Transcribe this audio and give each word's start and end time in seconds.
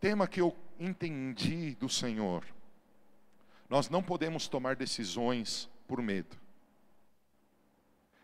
Tema 0.00 0.28
que 0.28 0.40
eu 0.40 0.56
entendi 0.78 1.74
do 1.74 1.88
Senhor. 1.88 2.44
Nós 3.68 3.90
não 3.90 4.02
podemos 4.02 4.46
tomar 4.46 4.76
decisões 4.76 5.68
por 5.88 6.00
medo. 6.00 6.36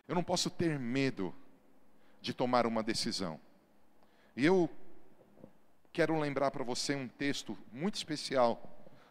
Eu 0.07 0.15
não 0.15 0.23
posso 0.23 0.49
ter 0.49 0.79
medo 0.79 1.35
de 2.21 2.33
tomar 2.33 2.65
uma 2.65 2.81
decisão. 2.81 3.39
E 4.37 4.45
eu 4.45 4.69
quero 5.91 6.17
lembrar 6.17 6.49
para 6.49 6.63
você 6.63 6.95
um 6.95 7.07
texto 7.07 7.57
muito 7.71 7.95
especial 7.95 8.61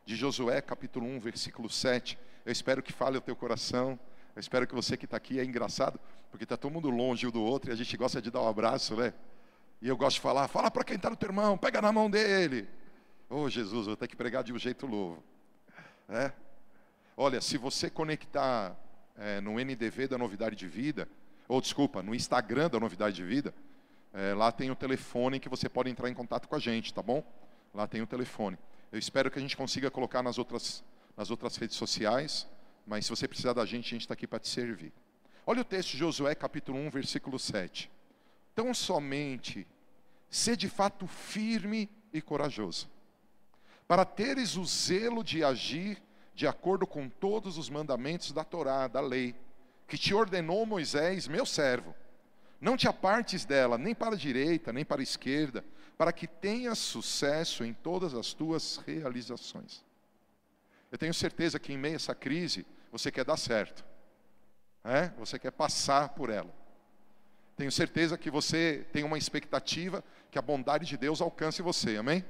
de 0.07 0.17
Josué, 0.17 0.61
capítulo 0.63 1.07
1, 1.07 1.21
versículo 1.21 1.69
7. 1.69 2.19
Eu 2.47 2.53
espero 2.53 2.83
que 2.83 2.93
fale 2.93 3.19
o 3.19 3.21
teu 3.21 3.37
coração. 3.37 3.99
Eu 4.35 4.41
espero 4.41 4.67
que 4.67 4.75
você 4.75 4.97
que 4.97 5.05
está 5.05 5.19
aqui 5.19 5.39
é 5.39 5.45
engraçado, 5.45 6.01
porque 6.31 6.45
está 6.45 6.57
todo 6.57 6.73
mundo 6.73 6.89
longe 6.89 7.27
um 7.27 7.31
do 7.31 7.43
outro 7.43 7.71
e 7.71 7.73
a 7.73 7.77
gente 7.77 7.97
gosta 7.97 8.23
de 8.23 8.31
dar 8.31 8.43
um 8.43 8.49
abraço, 8.49 8.97
né? 8.97 9.13
E 9.85 9.89
eu 9.89 9.99
gosto 9.99 10.15
de 10.15 10.23
falar, 10.23 10.49
fala 10.49 10.71
para 10.71 10.83
quem 10.83 10.97
está 10.97 11.11
no 11.11 11.17
teu 11.17 11.29
irmão, 11.29 11.59
pega 11.59 11.83
na 11.83 11.93
mão 11.93 12.09
dele. 12.09 12.67
Oh 13.29 13.51
Jesus, 13.51 13.87
vou 13.87 13.95
ter 13.95 14.09
que 14.09 14.17
pregar 14.17 14.43
de 14.43 14.51
um 14.51 14.59
jeito 14.59 14.89
novo. 14.89 15.23
É? 16.09 16.33
Olha, 17.15 17.39
se 17.43 17.59
você 17.59 17.91
conectar 17.91 18.75
é, 19.15 19.43
no 19.43 19.61
NDV 19.61 20.09
da 20.09 20.17
Novidade 20.17 20.57
de 20.57 20.67
Vida, 20.67 21.07
ou 21.47 21.61
desculpa, 21.61 22.03
no 22.03 22.15
Instagram 22.15 22.71
da 22.71 22.81
Novidade 22.81 23.15
de 23.17 23.23
Vida, 23.23 23.55
é, 24.15 24.33
lá 24.33 24.51
tem 24.51 24.71
o 24.71 24.75
telefone 24.75 25.39
que 25.39 25.51
você 25.51 25.69
pode 25.69 25.91
entrar 25.91 26.09
em 26.09 26.15
contato 26.15 26.49
com 26.49 26.57
a 26.57 26.59
gente, 26.59 26.95
tá 26.95 27.03
bom? 27.03 27.23
Lá 27.75 27.87
tem 27.87 28.01
o 28.01 28.07
telefone. 28.07 28.57
Eu 28.91 28.99
espero 28.99 29.31
que 29.31 29.39
a 29.39 29.43
gente 29.43 29.55
consiga 29.55 29.91
colocar 29.91 30.23
nas 30.23 30.39
outras, 30.39 30.83
nas 31.15 31.31
outras 31.31 31.59
redes 31.59 31.77
sociais, 31.77 32.49
mas 32.87 33.05
se 33.05 33.11
você 33.11 33.29
precisar 33.29 33.53
da 33.53 33.67
gente, 33.67 33.89
a 33.89 33.91
gente 33.91 34.01
está 34.01 34.15
aqui 34.15 34.27
para 34.27 34.39
te 34.39 34.49
servir. 34.49 34.95
Olha 35.47 35.61
o 35.61 35.65
texto 35.65 35.91
de 35.91 35.99
Josué, 35.99 36.35
capítulo 36.35 36.79
1, 36.79 36.89
versículo 36.89 37.39
7. 37.39 37.91
Tão 38.55 38.73
somente 38.73 39.67
ser 40.35 40.57
de 40.57 40.69
fato 40.69 41.07
firme 41.07 41.89
e 42.13 42.21
corajoso, 42.21 42.91
para 43.87 44.05
teres 44.05 44.57
o 44.57 44.65
zelo 44.65 45.23
de 45.23 45.45
agir 45.45 46.03
de 46.35 46.45
acordo 46.45 46.89
com 46.89 47.09
todos 47.09 47.57
os 47.57 47.71
mandamentos 47.71 48.33
da 48.33 48.43
Torá, 48.43 48.89
da 48.89 49.01
lei, 49.01 49.37
que 49.87 49.97
te 49.97 50.13
ordenou 50.13 50.67
Moisés, 50.67 51.29
meu 51.29 51.47
servo. 51.47 51.95
Não 52.61 52.77
te 52.77 52.89
apartes 52.89 53.45
dela, 53.45 53.79
nem 53.79 53.95
para 53.95 54.17
a 54.17 54.19
direita, 54.19 54.73
nem 54.73 54.85
para 54.85 55.01
a 55.01 55.05
esquerda, 55.05 55.65
para 55.97 56.13
que 56.13 56.27
tenhas 56.27 56.79
sucesso 56.81 57.65
em 57.65 57.73
todas 57.73 58.13
as 58.13 58.35
tuas 58.35 58.79
realizações. 58.79 59.85
Eu 60.91 60.99
tenho 60.99 61.15
certeza 61.15 61.61
que 61.61 61.73
em 61.73 61.79
meio 61.79 61.95
a 61.95 61.97
essa 61.97 62.15
crise, 62.15 62.67
você 62.91 63.13
quer 63.13 63.25
dar 63.25 63.37
certo, 63.37 63.85
é? 64.83 65.11
você 65.17 65.39
quer 65.39 65.53
passar 65.53 66.09
por 66.09 66.29
ela. 66.29 66.64
Tenho 67.57 67.71
certeza 67.71 68.19
que 68.19 68.31
você 68.31 68.87
tem 68.93 69.05
uma 69.05 69.19
expectativa 69.19 70.03
que 70.31 70.39
a 70.39 70.43
bondade 70.43 70.87
de 70.87 70.97
Deus 70.97 71.21
alcance 71.21 71.63
você, 71.63 71.97
amém? 71.97 72.25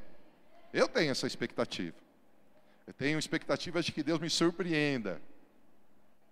Eu 0.72 0.89
tenho 0.89 1.11
essa 1.11 1.27
expectativa. 1.27 1.97
Eu 2.86 2.92
tenho 2.92 3.19
expectativas 3.19 3.84
de 3.84 3.92
que 3.92 4.02
Deus 4.02 4.20
me 4.20 4.28
surpreenda. 4.28 5.20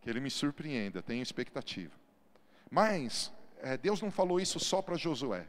Que 0.03 0.11
Ele 0.11 0.21
me 0.21 0.31
surpreenda, 0.31 1.01
tenho 1.01 1.23
expectativa. 1.23 1.95
Mas, 2.71 3.33
é, 3.63 3.77
Deus 3.79 4.03
não 4.03 4.11
falou 4.11 4.41
isso 4.41 4.61
só 4.61 4.83
para 4.83 4.97
Josué. 4.97 5.47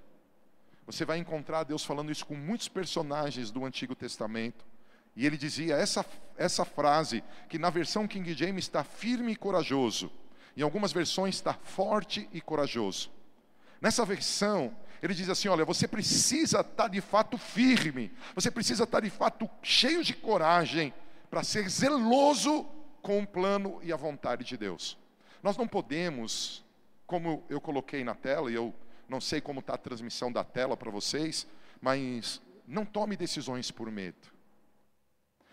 Você 0.86 1.06
vai 1.06 1.18
encontrar 1.18 1.64
Deus 1.64 1.84
falando 1.84 2.12
isso 2.12 2.26
com 2.26 2.36
muitos 2.36 2.68
personagens 2.68 3.52
do 3.52 3.66
Antigo 3.66 3.96
Testamento. 3.96 4.66
E 5.16 5.26
ele 5.26 5.38
dizia 5.38 5.76
essa, 5.76 6.06
essa 6.38 6.66
frase, 6.66 7.24
que 7.48 7.60
na 7.60 7.70
versão 7.70 8.08
King 8.08 8.34
James 8.34 8.66
está 8.66 8.84
firme 8.84 9.32
e 9.32 9.36
corajoso. 9.36 10.12
Em 10.58 10.62
algumas 10.62 10.92
versões 10.92 11.36
está 11.36 11.54
forte 11.54 12.28
e 12.34 12.42
corajoso. 12.42 13.12
Nessa 13.84 14.06
versão, 14.06 14.73
ele 15.02 15.14
diz 15.14 15.28
assim: 15.28 15.50
olha, 15.50 15.66
você 15.66 15.86
precisa 15.86 16.62
estar 16.62 16.88
de 16.88 17.02
fato 17.02 17.38
firme, 17.38 18.09
você 18.34 18.50
precisa 18.50 18.86
estar 18.86 19.02
de 19.02 19.09
fato 19.09 19.50
cheio 19.62 20.02
de 20.02 20.14
coragem 20.14 20.94
para 21.30 21.44
ser 21.44 21.67
zeloso 21.70 22.64
com 23.02 23.22
o 23.22 23.28
plano 23.28 23.81
e 23.84 23.92
a 23.92 23.98
vontade 23.98 24.45
de 24.45 24.56
Deus. 24.56 24.98
Nós 25.44 25.58
não 25.58 25.67
podemos, 25.67 26.63
como 27.06 27.44
eu 27.50 27.59
coloquei 27.59 28.06
na 28.06 28.16
tela, 28.16 28.50
e 28.50 28.56
eu 28.56 28.74
não 29.09 29.19
sei 29.19 29.41
como 29.41 29.59
está 29.59 29.74
a 29.74 29.78
transmissão 29.78 30.31
da 30.31 30.46
tela 30.46 30.78
para 30.78 30.90
vocês, 30.90 31.46
mas 31.81 32.41
não 32.66 32.85
tome 32.85 33.18
decisões 33.18 33.69
por 33.69 33.91
medo. 33.91 34.31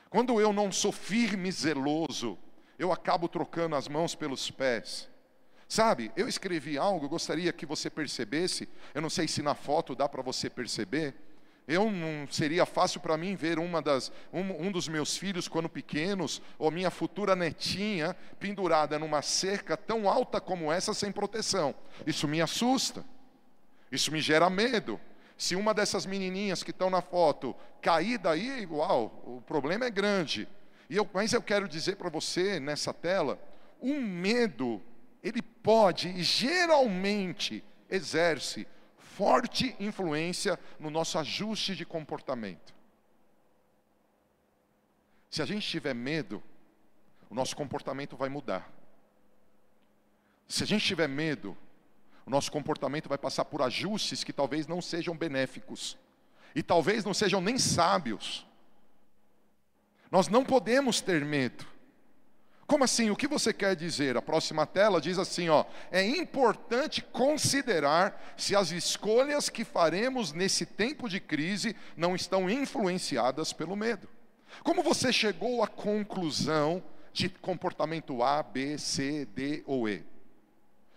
Quando 0.08 0.40
eu 0.40 0.52
não 0.52 0.70
sou 0.70 0.92
firme 0.92 1.48
e 1.48 1.52
zeloso, 1.52 2.38
eu 2.78 2.92
acabo 2.92 3.28
trocando 3.28 3.74
as 3.74 3.88
mãos 3.88 4.14
pelos 4.14 4.52
pés. 4.52 5.09
Sabe, 5.70 6.10
eu 6.16 6.26
escrevi 6.26 6.76
algo, 6.76 7.04
eu 7.04 7.08
gostaria 7.08 7.52
que 7.52 7.64
você 7.64 7.88
percebesse, 7.88 8.68
eu 8.92 9.00
não 9.00 9.08
sei 9.08 9.28
se 9.28 9.40
na 9.40 9.54
foto 9.54 9.94
dá 9.94 10.08
para 10.08 10.20
você 10.20 10.50
perceber, 10.50 11.14
eu 11.68 11.88
não 11.88 12.26
seria 12.28 12.66
fácil 12.66 13.00
para 13.00 13.16
mim 13.16 13.36
ver 13.36 13.56
uma 13.56 13.80
das, 13.80 14.10
um, 14.32 14.66
um, 14.66 14.72
dos 14.72 14.88
meus 14.88 15.16
filhos 15.16 15.46
quando 15.46 15.68
pequenos, 15.68 16.42
ou 16.58 16.72
minha 16.72 16.90
futura 16.90 17.36
netinha, 17.36 18.16
pendurada 18.40 18.98
numa 18.98 19.22
cerca 19.22 19.76
tão 19.76 20.10
alta 20.10 20.40
como 20.40 20.72
essa 20.72 20.92
sem 20.92 21.12
proteção. 21.12 21.72
Isso 22.04 22.26
me 22.26 22.42
assusta. 22.42 23.04
Isso 23.92 24.10
me 24.10 24.20
gera 24.20 24.50
medo. 24.50 25.00
Se 25.38 25.54
uma 25.54 25.72
dessas 25.72 26.04
menininhas 26.04 26.64
que 26.64 26.72
estão 26.72 26.90
na 26.90 27.00
foto 27.00 27.54
cair 27.80 28.18
daí, 28.18 28.66
uau, 28.66 29.22
o 29.24 29.40
problema 29.42 29.84
é 29.84 29.90
grande. 29.90 30.48
E 30.88 30.96
eu, 30.96 31.08
mas 31.14 31.32
eu 31.32 31.40
quero 31.40 31.68
dizer 31.68 31.94
para 31.94 32.10
você 32.10 32.58
nessa 32.58 32.92
tela, 32.92 33.38
um 33.80 34.00
medo 34.02 34.82
ele 35.22 35.42
pode 35.42 36.08
e 36.08 36.22
geralmente 36.22 37.62
exerce 37.88 38.66
forte 38.98 39.76
influência 39.78 40.58
no 40.78 40.90
nosso 40.90 41.18
ajuste 41.18 41.74
de 41.74 41.84
comportamento. 41.84 42.74
Se 45.30 45.42
a 45.42 45.46
gente 45.46 45.66
tiver 45.66 45.94
medo, 45.94 46.42
o 47.28 47.34
nosso 47.34 47.54
comportamento 47.54 48.16
vai 48.16 48.28
mudar. 48.28 48.68
Se 50.48 50.64
a 50.64 50.66
gente 50.66 50.84
tiver 50.84 51.08
medo, 51.08 51.56
o 52.26 52.30
nosso 52.30 52.50
comportamento 52.50 53.08
vai 53.08 53.18
passar 53.18 53.44
por 53.44 53.62
ajustes 53.62 54.24
que 54.24 54.32
talvez 54.32 54.66
não 54.66 54.80
sejam 54.82 55.16
benéficos 55.16 55.96
e 56.54 56.62
talvez 56.62 57.04
não 57.04 57.14
sejam 57.14 57.40
nem 57.40 57.58
sábios. 57.58 58.46
Nós 60.10 60.28
não 60.28 60.44
podemos 60.44 61.00
ter 61.00 61.24
medo. 61.24 61.64
Como 62.70 62.84
assim? 62.84 63.10
O 63.10 63.16
que 63.16 63.26
você 63.26 63.52
quer 63.52 63.74
dizer? 63.74 64.16
A 64.16 64.22
próxima 64.22 64.64
tela 64.64 65.00
diz 65.00 65.18
assim, 65.18 65.48
ó: 65.48 65.64
é 65.90 66.06
importante 66.06 67.02
considerar 67.02 68.32
se 68.36 68.54
as 68.54 68.70
escolhas 68.70 69.48
que 69.48 69.64
faremos 69.64 70.32
nesse 70.32 70.64
tempo 70.64 71.08
de 71.08 71.18
crise 71.18 71.74
não 71.96 72.14
estão 72.14 72.48
influenciadas 72.48 73.52
pelo 73.52 73.74
medo. 73.74 74.08
Como 74.62 74.84
você 74.84 75.12
chegou 75.12 75.64
à 75.64 75.66
conclusão 75.66 76.80
de 77.12 77.28
comportamento 77.28 78.22
A, 78.22 78.40
B, 78.40 78.78
C, 78.78 79.26
D 79.34 79.64
ou 79.66 79.88
E? 79.88 80.04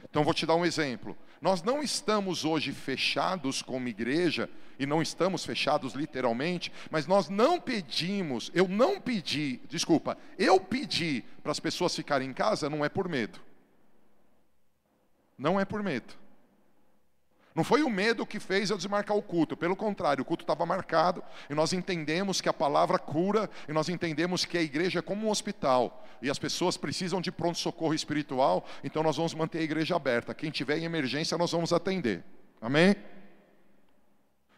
Então 0.08 0.24
vou 0.24 0.36
te 0.36 0.46
dar 0.46 0.54
um 0.54 0.66
exemplo. 0.66 1.18
Nós 1.44 1.62
não 1.62 1.84
estamos 1.84 2.46
hoje 2.46 2.72
fechados 2.72 3.62
como 3.62 3.90
igreja, 3.90 4.50
e 4.80 4.86
não 4.86 5.02
estamos 5.02 5.44
fechados 5.44 5.92
literalmente, 5.94 6.72
mas 6.90 7.06
nós 7.06 7.28
não 7.28 7.60
pedimos, 7.60 8.50
eu 8.54 8.66
não 8.66 8.98
pedi, 8.98 9.60
desculpa, 9.68 10.18
eu 10.40 10.58
pedi 10.58 11.22
para 11.44 11.52
as 11.52 11.60
pessoas 11.60 11.94
ficarem 11.94 12.30
em 12.30 12.34
casa, 12.34 12.70
não 12.70 12.86
é 12.86 12.88
por 12.88 13.10
medo. 13.10 13.42
Não 15.38 15.60
é 15.60 15.66
por 15.66 15.84
medo. 15.84 16.14
Não 17.56 17.64
foi 17.64 17.84
o 17.84 17.90
medo 17.90 18.26
que 18.26 18.40
fez 18.40 18.72
eu 18.72 18.78
desmarcar 18.78 19.16
o 19.16 19.22
culto, 19.22 19.56
pelo 19.56 19.76
contrário, 19.76 20.24
o 20.24 20.26
culto 20.26 20.44
estava 20.44 20.66
marcado 20.66 21.24
e 21.50 21.54
nós 21.54 21.72
entendemos 21.72 22.42
que 22.42 22.50
a 22.50 22.54
palavra 22.54 22.98
cura 22.98 23.50
e 23.70 23.72
nós 23.72 23.90
entendemos 23.90 24.44
que 24.44 24.58
a 24.58 24.62
igreja 24.62 25.00
é 25.00 25.02
como 25.02 25.28
um 25.28 25.30
hospital 25.30 26.04
e 26.20 26.32
as 26.32 26.40
pessoas 26.40 26.78
precisam 26.78 27.22
de 27.22 27.32
pronto-socorro 27.32 27.94
espiritual, 27.94 28.66
então 28.84 29.04
nós 29.04 29.18
vamos 29.18 29.36
manter 29.36 29.60
a 29.60 29.64
igreja 29.64 29.96
aberta. 29.96 30.34
Quem 30.34 30.50
tiver 30.50 30.80
em 30.80 30.86
emergência, 30.86 31.38
nós 31.38 31.52
vamos 31.52 31.72
atender. 31.72 32.24
Amém? 32.60 32.96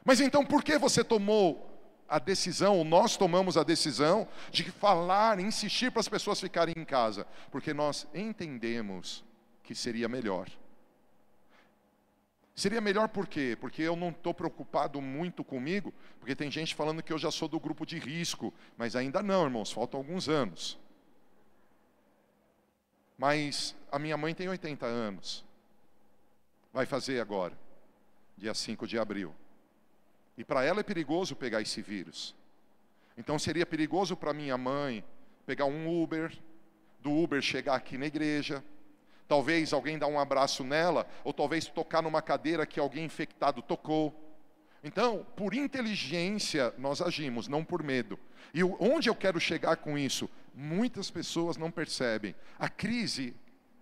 Mas 0.06 0.22
então 0.22 0.46
por 0.46 0.64
que 0.64 0.78
você 0.78 1.04
tomou 1.04 1.72
a 2.08 2.20
decisão, 2.20 2.78
ou 2.78 2.86
nós 2.86 3.18
tomamos 3.18 3.58
a 3.58 3.64
decisão 3.64 4.28
de 4.52 4.64
falar, 4.64 5.40
insistir 5.40 5.92
para 5.92 6.00
as 6.00 6.08
pessoas 6.08 6.40
ficarem 6.40 6.76
em 6.78 6.86
casa? 6.86 7.28
Porque 7.52 7.74
nós 7.74 8.08
entendemos 8.14 9.26
que 9.64 9.76
seria 9.76 10.08
melhor. 10.08 10.48
Seria 12.56 12.80
melhor 12.80 13.10
por 13.10 13.28
quê? 13.28 13.58
Porque 13.60 13.82
eu 13.82 13.98
não 13.98 14.10
estou 14.10 14.34
preocupado 14.34 15.02
muito 15.02 15.44
comigo, 15.44 15.94
porque 16.20 16.34
tem 16.34 16.50
gente 16.50 16.74
falando 16.74 17.04
que 17.04 17.12
eu 17.12 17.18
já 17.18 17.30
sou 17.30 17.50
do 17.50 17.60
grupo 17.60 17.86
de 17.86 18.00
risco, 18.00 18.54
mas 18.78 18.96
ainda 18.96 19.22
não, 19.22 19.44
irmãos, 19.44 19.74
faltam 19.74 20.00
alguns 20.00 20.30
anos. 20.30 20.80
Mas 23.18 23.76
a 23.92 24.00
minha 24.00 24.16
mãe 24.16 24.34
tem 24.34 24.48
80 24.48 24.86
anos, 24.86 25.44
vai 26.72 26.86
fazer 26.86 27.20
agora, 27.20 27.58
dia 28.38 28.54
5 28.54 28.88
de 28.88 28.98
abril. 28.98 29.36
E 30.38 30.44
para 30.44 30.64
ela 30.64 30.80
é 30.80 30.84
perigoso 30.84 31.36
pegar 31.36 31.62
esse 31.62 31.82
vírus. 31.82 32.34
Então 33.18 33.38
seria 33.38 33.66
perigoso 33.66 34.16
para 34.16 34.34
minha 34.34 34.58
mãe 34.58 35.04
pegar 35.46 35.66
um 35.66 36.02
Uber, 36.02 36.38
do 37.02 37.12
Uber 37.12 37.42
chegar 37.42 37.76
aqui 37.76 37.98
na 37.98 38.06
igreja, 38.06 38.64
Talvez 39.28 39.74
alguém 39.74 39.98
dar 39.98 40.08
um 40.08 40.20
abraço 40.20 40.64
nela, 40.64 41.08
ou 41.24 41.34
talvez 41.34 41.66
tocar 41.66 42.02
numa 42.02 42.22
cadeira 42.22 42.66
que 42.66 42.80
alguém 42.80 43.06
infectado 43.06 43.62
tocou. 43.62 44.14
Então, 44.84 45.26
por 45.36 45.54
inteligência 45.54 46.74
nós 46.78 47.02
agimos, 47.02 47.48
não 47.48 47.66
por 47.66 47.82
medo. 47.82 48.20
E 48.54 48.64
onde 48.64 49.10
eu 49.10 49.16
quero 49.16 49.40
chegar 49.40 49.78
com 49.78 49.98
isso? 49.98 50.30
Muitas 50.54 51.10
pessoas 51.10 51.58
não 51.58 51.72
percebem. 51.72 52.36
A 52.60 52.70
crise 52.70 53.36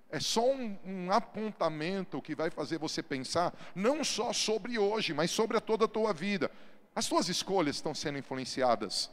é 0.10 0.19
só 0.19 0.50
um, 0.50 0.78
um, 0.86 1.12
apontamento 1.12 2.22
que 2.22 2.36
vai 2.36 2.50
fazer 2.50 2.78
você 2.78 3.04
pensar 3.04 3.54
não 3.75 4.04
só 4.04 4.31
sobre 4.31 4.80
hoje, 4.80 5.13
mas 5.13 5.30
sobre 5.30 5.57
a 5.57 5.62
toda 5.62 5.86
a 5.86 5.88
tua 5.88 6.13
vida. 6.13 6.50
As 6.96 7.07
tuas 7.07 7.28
escolhas 7.28 7.75
estão 7.75 7.94
sendo 7.94 8.19
influenciadas 8.19 9.12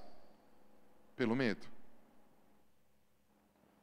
pelo 1.16 1.34
medo. 1.34 1.66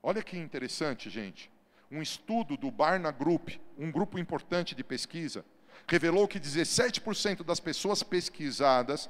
Olha 0.02 0.24
que 0.24 0.38
interessante, 0.38 1.10
gente. 1.10 1.52
Um 1.90 2.02
estudo 2.02 2.58
do 2.58 2.70
Barna 2.70 3.12
Group, 3.12 3.52
um 3.78 3.90
grupo 3.90 4.20
importante 4.20 4.76
de 4.76 4.84
pesquisa, 4.84 5.46
revelou 5.88 6.28
que 6.28 6.40
17% 6.40 7.44
das 7.44 7.60
pessoas 7.60 8.04
pesquisadas 8.04 9.10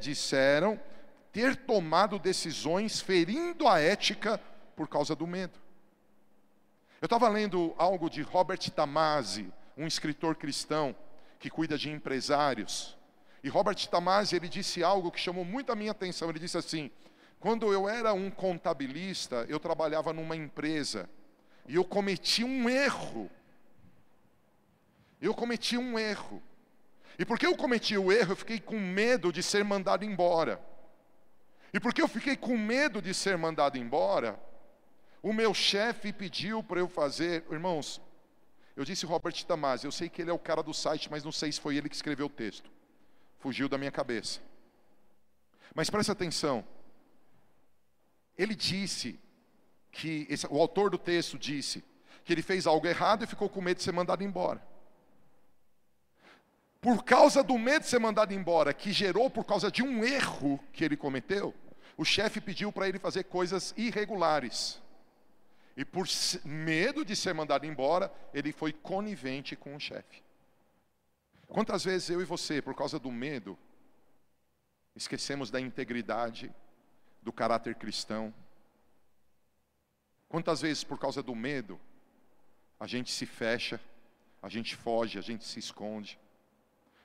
disseram 0.00 0.80
ter 1.32 1.56
tomado 1.56 2.18
decisões 2.18 3.00
ferindo 3.00 3.66
a 3.66 3.80
ética 3.80 4.40
por 4.76 4.88
causa 4.88 5.16
do 5.16 5.26
medo. 5.26 5.58
Eu 7.00 7.06
estava 7.06 7.28
lendo 7.28 7.74
algo 7.76 8.08
de 8.08 8.22
Robert 8.22 8.70
Tamasi, 8.70 9.52
um 9.76 9.86
escritor 9.86 10.36
cristão 10.36 10.94
que 11.38 11.50
cuida 11.50 11.76
de 11.76 11.90
empresários. 11.90 12.96
E 13.42 13.48
Robert 13.48 13.76
Tamasi, 13.88 14.36
ele 14.36 14.48
disse 14.48 14.82
algo 14.82 15.10
que 15.10 15.20
chamou 15.20 15.44
muito 15.44 15.70
a 15.70 15.76
minha 15.76 15.90
atenção. 15.90 16.30
Ele 16.30 16.38
disse 16.38 16.56
assim: 16.56 16.90
"Quando 17.38 17.72
eu 17.72 17.88
era 17.88 18.12
um 18.14 18.30
contabilista, 18.30 19.44
eu 19.48 19.60
trabalhava 19.60 20.12
numa 20.12 20.36
empresa 20.36 21.08
e 21.68 21.74
eu 21.74 21.84
cometi 21.84 22.44
um 22.44 22.68
erro 22.68 23.30
eu 25.20 25.34
cometi 25.34 25.76
um 25.76 25.98
erro. 25.98 26.42
E 27.18 27.24
porque 27.24 27.46
eu 27.46 27.56
cometi 27.56 27.96
o 27.96 28.12
erro, 28.12 28.32
eu 28.32 28.36
fiquei 28.36 28.60
com 28.60 28.78
medo 28.78 29.32
de 29.32 29.42
ser 29.42 29.64
mandado 29.64 30.04
embora. 30.04 30.60
E 31.72 31.80
porque 31.80 32.02
eu 32.02 32.08
fiquei 32.08 32.36
com 32.36 32.56
medo 32.56 33.00
de 33.00 33.14
ser 33.14 33.36
mandado 33.36 33.78
embora, 33.78 34.38
o 35.22 35.32
meu 35.32 35.52
chefe 35.54 36.12
pediu 36.12 36.62
para 36.62 36.78
eu 36.78 36.88
fazer, 36.88 37.44
irmãos, 37.50 38.00
eu 38.76 38.84
disse 38.84 39.06
Robert 39.06 39.34
Tamasi, 39.44 39.86
eu 39.86 39.92
sei 39.92 40.08
que 40.08 40.20
ele 40.20 40.30
é 40.30 40.34
o 40.34 40.38
cara 40.38 40.62
do 40.62 40.74
site, 40.74 41.10
mas 41.10 41.24
não 41.24 41.32
sei 41.32 41.50
se 41.50 41.60
foi 41.60 41.76
ele 41.76 41.88
que 41.88 41.96
escreveu 41.96 42.26
o 42.26 42.30
texto. 42.30 42.70
Fugiu 43.38 43.68
da 43.68 43.78
minha 43.78 43.90
cabeça. 43.90 44.40
Mas 45.74 45.88
preste 45.88 46.12
atenção. 46.12 46.64
Ele 48.36 48.54
disse 48.54 49.18
que 49.96 50.26
esse, 50.30 50.46
o 50.48 50.60
autor 50.60 50.90
do 50.90 50.98
texto 50.98 51.38
disse 51.38 51.84
que 52.24 52.32
ele 52.32 52.42
fez 52.42 52.66
algo 52.66 52.86
errado 52.86 53.24
e 53.24 53.26
ficou 53.26 53.48
com 53.48 53.60
medo 53.60 53.78
de 53.78 53.82
ser 53.82 53.92
mandado 53.92 54.22
embora 54.22 54.60
por 56.86 57.02
causa 57.02 57.42
do 57.42 57.58
medo 57.58 57.82
de 57.82 57.88
ser 57.88 57.98
mandado 57.98 58.32
embora, 58.32 58.72
que 58.72 58.92
gerou 58.92 59.28
por 59.28 59.44
causa 59.44 59.72
de 59.72 59.82
um 59.82 60.04
erro 60.04 60.60
que 60.72 60.84
ele 60.84 60.96
cometeu, 60.96 61.52
o 61.96 62.04
chefe 62.04 62.40
pediu 62.40 62.70
para 62.70 62.88
ele 62.88 63.00
fazer 63.00 63.24
coisas 63.24 63.74
irregulares. 63.76 64.80
E 65.76 65.84
por 65.84 66.06
medo 66.44 67.04
de 67.04 67.16
ser 67.16 67.34
mandado 67.34 67.66
embora, 67.66 68.12
ele 68.32 68.52
foi 68.52 68.72
conivente 68.72 69.56
com 69.56 69.74
o 69.74 69.80
chefe. 69.80 70.22
Quantas 71.48 71.82
vezes 71.82 72.08
eu 72.08 72.20
e 72.20 72.24
você, 72.24 72.62
por 72.62 72.76
causa 72.76 73.00
do 73.00 73.10
medo, 73.10 73.58
esquecemos 74.94 75.50
da 75.50 75.60
integridade, 75.60 76.54
do 77.20 77.32
caráter 77.32 77.74
cristão? 77.74 78.32
Quantas 80.28 80.60
vezes, 80.60 80.84
por 80.84 80.98
causa 80.98 81.22
do 81.22 81.34
medo, 81.34 81.80
a 82.78 82.86
gente 82.86 83.10
se 83.12 83.26
fecha, 83.26 83.80
a 84.42 84.48
gente 84.48 84.74
foge, 84.76 85.18
a 85.18 85.22
gente 85.22 85.44
se 85.44 85.58
esconde? 85.58 86.18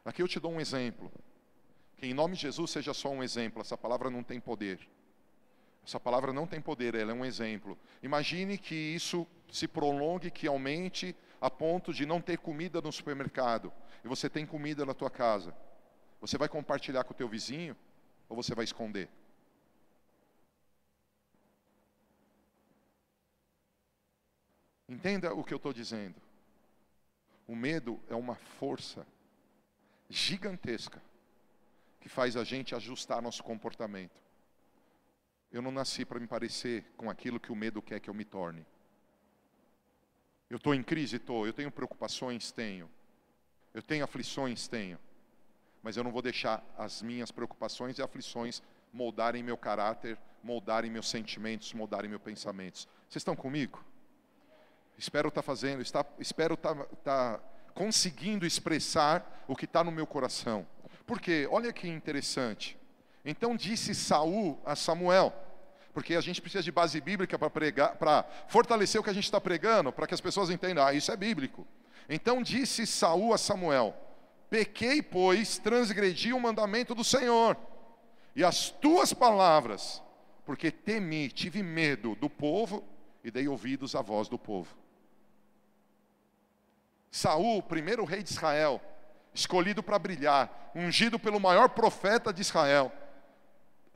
Aqui 0.04 0.22
eu 0.22 0.28
te 0.28 0.40
dou 0.40 0.52
um 0.52 0.62
exemplo. 0.62 1.12
Que 1.98 2.08
em 2.08 2.14
nome 2.14 2.36
de 2.36 2.42
Jesus 2.42 2.72
seja 2.72 2.94
só 2.94 3.10
um 3.10 3.24
exemplo. 3.24 3.62
Essa 3.62 3.78
palavra 3.78 4.10
não 4.10 4.24
tem 4.24 4.40
poder. 4.40 4.80
Essa 5.86 6.00
palavra 6.00 6.32
não 6.32 6.46
tem 6.46 6.62
poder, 6.62 6.96
ela 6.96 7.12
é 7.12 7.14
um 7.14 7.26
exemplo. 7.26 7.78
Imagine 8.04 8.58
que 8.58 8.76
isso 8.76 9.26
se 9.52 9.68
prolongue, 9.68 10.30
que 10.30 10.48
aumente 10.48 11.16
a 11.40 11.50
ponto 11.50 11.94
de 11.94 12.06
não 12.06 12.22
ter 12.22 12.38
comida 12.38 12.82
no 12.82 12.92
supermercado 12.92 13.74
e 14.04 14.08
você 14.08 14.30
tem 14.30 14.46
comida 14.46 14.86
na 14.86 14.94
tua 14.94 15.10
casa. 15.10 15.54
Você 16.20 16.38
vai 16.38 16.48
compartilhar 16.48 17.04
com 17.04 17.14
o 17.14 17.18
teu 17.18 17.28
vizinho 17.28 17.76
ou 18.30 18.36
você 18.36 18.54
vai 18.54 18.64
esconder? 18.64 19.10
Entenda 24.92 25.34
o 25.34 25.42
que 25.42 25.54
eu 25.54 25.56
estou 25.56 25.72
dizendo. 25.72 26.22
O 27.48 27.56
medo 27.56 27.98
é 28.10 28.14
uma 28.14 28.36
força 28.36 29.08
gigantesca 30.10 31.02
que 32.02 32.10
faz 32.10 32.36
a 32.36 32.44
gente 32.44 32.76
ajustar 32.76 33.22
nosso 33.22 33.42
comportamento. 33.42 34.22
Eu 35.50 35.62
não 35.62 35.72
nasci 35.72 36.04
para 36.04 36.20
me 36.20 36.28
parecer 36.28 36.84
com 36.98 37.10
aquilo 37.10 37.40
que 37.40 37.54
o 37.54 37.56
medo 37.56 37.82
quer 37.82 38.02
que 38.02 38.10
eu 38.10 38.14
me 38.14 38.26
torne. 38.26 38.66
Eu 40.50 40.58
estou 40.58 40.76
em 40.76 40.84
crise? 40.84 41.16
Estou. 41.16 41.48
Eu 41.48 41.54
tenho 41.54 41.72
preocupações? 41.72 42.52
Tenho. 42.52 42.90
Eu 43.74 43.82
tenho 43.82 44.04
aflições? 44.04 44.68
Tenho. 44.68 45.00
Mas 45.82 45.96
eu 45.96 46.04
não 46.04 46.12
vou 46.12 46.22
deixar 46.22 46.62
as 46.78 47.02
minhas 47.02 47.32
preocupações 47.32 47.98
e 47.98 48.02
aflições 48.02 48.62
moldarem 48.92 49.42
meu 49.42 49.56
caráter, 49.56 50.18
moldarem 50.44 50.92
meus 50.92 51.10
sentimentos, 51.10 51.74
moldarem 51.74 52.10
meus 52.10 52.22
pensamentos. 52.22 52.90
Vocês 53.08 53.22
estão 53.22 53.38
comigo? 53.38 53.82
Espero 55.02 55.30
estar 55.30 55.42
tá 55.42 55.44
fazendo, 55.44 55.82
está, 55.82 56.06
espero 56.20 56.54
estar 56.54 56.76
tá, 56.76 56.86
tá 57.04 57.40
conseguindo 57.74 58.46
expressar 58.46 59.44
o 59.48 59.56
que 59.56 59.66
está 59.66 59.84
no 59.84 59.92
meu 59.92 60.06
coração. 60.06 60.64
Porque, 61.08 61.48
olha 61.50 61.74
que 61.74 61.88
interessante. 61.88 62.78
Então 63.26 63.56
disse 63.56 63.96
Saul 63.96 64.62
a 64.64 64.76
Samuel, 64.76 65.34
porque 65.92 66.14
a 66.14 66.22
gente 66.22 66.40
precisa 66.40 66.62
de 66.62 66.72
base 66.72 67.02
bíblica 67.02 67.40
para 67.40 67.50
pregar, 67.50 67.96
para 67.96 68.24
fortalecer 68.48 69.02
o 69.02 69.04
que 69.04 69.10
a 69.10 69.14
gente 69.14 69.24
está 69.24 69.42
pregando, 69.42 69.92
para 69.92 70.06
que 70.06 70.14
as 70.14 70.22
pessoas 70.22 70.52
entendam, 70.52 70.86
ah, 70.86 70.94
isso 70.94 71.12
é 71.12 71.18
bíblico. 71.18 71.66
Então 72.08 72.44
disse 72.44 72.86
Saul 72.86 73.34
a 73.34 73.40
Samuel: 73.40 73.96
Pequei, 74.52 75.02
pois, 75.02 75.58
transgredi 75.58 76.32
o 76.32 76.40
mandamento 76.40 76.94
do 76.94 77.04
Senhor, 77.04 77.58
e 78.36 78.44
as 78.44 78.70
tuas 78.70 79.14
palavras, 79.14 80.00
porque 80.46 80.70
temi, 80.70 81.28
tive 81.30 81.64
medo 81.64 82.14
do 82.14 82.30
povo 82.30 82.84
e 83.24 83.32
dei 83.32 83.48
ouvidos 83.48 83.96
à 83.96 84.04
voz 84.04 84.30
do 84.30 84.38
povo. 84.38 84.81
Saul, 87.12 87.62
primeiro 87.62 88.06
rei 88.06 88.24
de 88.24 88.32
Israel, 88.32 88.82
escolhido 89.34 89.84
para 89.84 90.00
brilhar, 90.00 90.72
ungido 90.74 91.20
pelo 91.20 91.40
maior 91.40 91.70
profeta 91.70 92.32
de 92.34 92.42
Israel, 92.42 92.92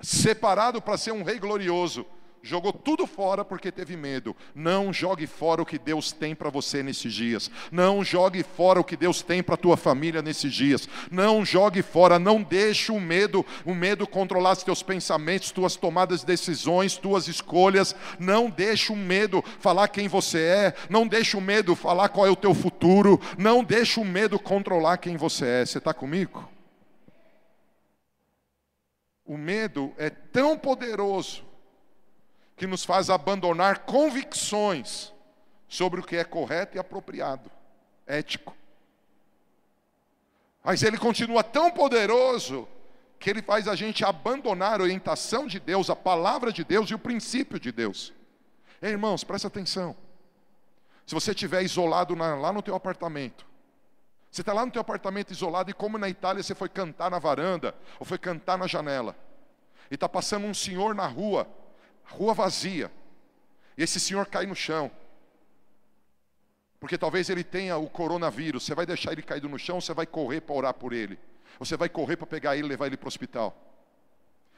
separado 0.01 0.81
para 0.81 0.97
ser 0.97 1.11
um 1.11 1.23
rei 1.23 1.39
glorioso, 1.39 2.05
jogou 2.45 2.71
tudo 2.71 3.07
fora 3.07 3.43
porque 3.43 3.71
teve 3.71 3.97
medo. 3.97 4.35
Não 4.53 4.93
jogue 4.93 5.25
fora 5.25 5.61
o 5.61 5.65
que 5.65 5.79
Deus 5.79 6.11
tem 6.11 6.35
para 6.35 6.49
você 6.49 6.83
nesses 6.83 7.11
dias. 7.11 7.49
Não 7.71 8.03
jogue 8.03 8.43
fora 8.43 8.79
o 8.79 8.83
que 8.83 8.95
Deus 8.95 9.21
tem 9.21 9.41
para 9.41 9.55
a 9.55 9.57
tua 9.57 9.75
família 9.75 10.21
nesses 10.21 10.53
dias. 10.53 10.87
Não 11.09 11.43
jogue 11.43 11.81
fora, 11.81 12.19
não 12.19 12.43
deixe 12.43 12.91
o 12.91 12.99
medo, 12.99 13.43
o 13.65 13.73
medo 13.73 14.05
controlar 14.07 14.53
os 14.53 14.63
teus 14.63 14.83
pensamentos, 14.83 15.51
tuas 15.51 15.75
tomadas 15.75 16.19
de 16.19 16.27
decisões, 16.27 16.97
tuas 16.97 17.27
escolhas. 17.27 17.95
Não 18.19 18.49
deixe 18.49 18.93
o 18.93 18.95
medo 18.95 19.43
falar 19.59 19.87
quem 19.87 20.07
você 20.07 20.39
é. 20.39 20.73
Não 20.89 21.07
deixe 21.07 21.35
o 21.35 21.41
medo 21.41 21.75
falar 21.75 22.09
qual 22.09 22.27
é 22.27 22.29
o 22.29 22.35
teu 22.35 22.53
futuro. 22.53 23.19
Não 23.37 23.63
deixe 23.63 23.99
o 23.99 24.05
medo 24.05 24.37
controlar 24.37 24.97
quem 24.97 25.17
você 25.17 25.45
é. 25.45 25.65
Você 25.65 25.79
está 25.79 25.93
comigo? 25.93 26.47
O 29.25 29.35
medo 29.35 29.91
é 29.97 30.11
tão 30.11 30.55
poderoso 30.55 31.44
que 32.55 32.65
nos 32.65 32.85
faz 32.85 33.09
abandonar 33.09 33.79
convicções 33.79 35.13
sobre 35.67 35.99
o 35.99 36.03
que 36.03 36.15
é 36.15 36.23
correto 36.23 36.77
e 36.77 36.79
apropriado, 36.79 37.51
ético. 38.07 38.55
Mas 40.63 40.81
ele 40.81 40.97
continua 40.97 41.43
tão 41.43 41.69
poderoso 41.69 42.67
que 43.19 43.29
ele 43.29 43.41
faz 43.41 43.67
a 43.67 43.75
gente 43.75 44.03
abandonar 44.05 44.79
a 44.79 44.83
orientação 44.83 45.47
de 45.47 45.59
Deus, 45.59 45.89
a 45.89 45.95
palavra 45.95 46.51
de 46.51 46.63
Deus 46.63 46.89
e 46.89 46.95
o 46.95 46.99
princípio 46.99 47.59
de 47.59 47.71
Deus. 47.71 48.13
Ei, 48.81 48.91
irmãos, 48.91 49.23
presta 49.23 49.47
atenção. 49.47 49.95
Se 51.05 51.13
você 51.13 51.31
estiver 51.31 51.61
isolado 51.61 52.15
na, 52.15 52.35
lá 52.35 52.51
no 52.51 52.61
teu 52.61 52.75
apartamento, 52.75 53.45
você 54.31 54.41
está 54.41 54.53
lá 54.53 54.65
no 54.65 54.71
teu 54.71 54.81
apartamento 54.81 55.31
isolado 55.31 55.69
e 55.69 55.73
como 55.73 55.97
na 55.97 56.09
Itália 56.09 56.41
você 56.43 56.55
foi 56.55 56.67
cantar 56.67 57.09
na 57.11 57.19
varanda 57.19 57.75
ou 57.99 58.05
foi 58.05 58.17
cantar 58.17 58.57
na 58.57 58.67
janela 58.67 59.15
e 59.89 59.95
está 59.95 60.09
passando 60.09 60.45
um 60.45 60.53
senhor 60.53 60.93
na 60.95 61.07
rua 61.07 61.47
rua 62.05 62.33
vazia, 62.33 62.91
e 63.77 63.83
esse 63.83 63.99
senhor 63.99 64.25
cai 64.27 64.45
no 64.45 64.55
chão, 64.55 64.91
porque 66.79 66.97
talvez 66.97 67.29
ele 67.29 67.43
tenha 67.43 67.77
o 67.77 67.89
coronavírus, 67.89 68.63
você 68.63 68.75
vai 68.75 68.85
deixar 68.85 69.11
ele 69.11 69.21
caído 69.21 69.49
no 69.49 69.57
chão, 69.57 69.81
você 69.81 69.93
vai 69.93 70.05
correr 70.05 70.41
para 70.41 70.55
orar 70.55 70.73
por 70.73 70.93
ele, 70.93 71.19
você 71.57 71.75
vai 71.75 71.89
correr 71.89 72.15
para 72.15 72.27
pegar 72.27 72.55
ele 72.55 72.67
e 72.67 72.69
levar 72.69 72.87
ele 72.87 72.97
para 72.97 73.07
o 73.07 73.07
hospital. 73.07 73.55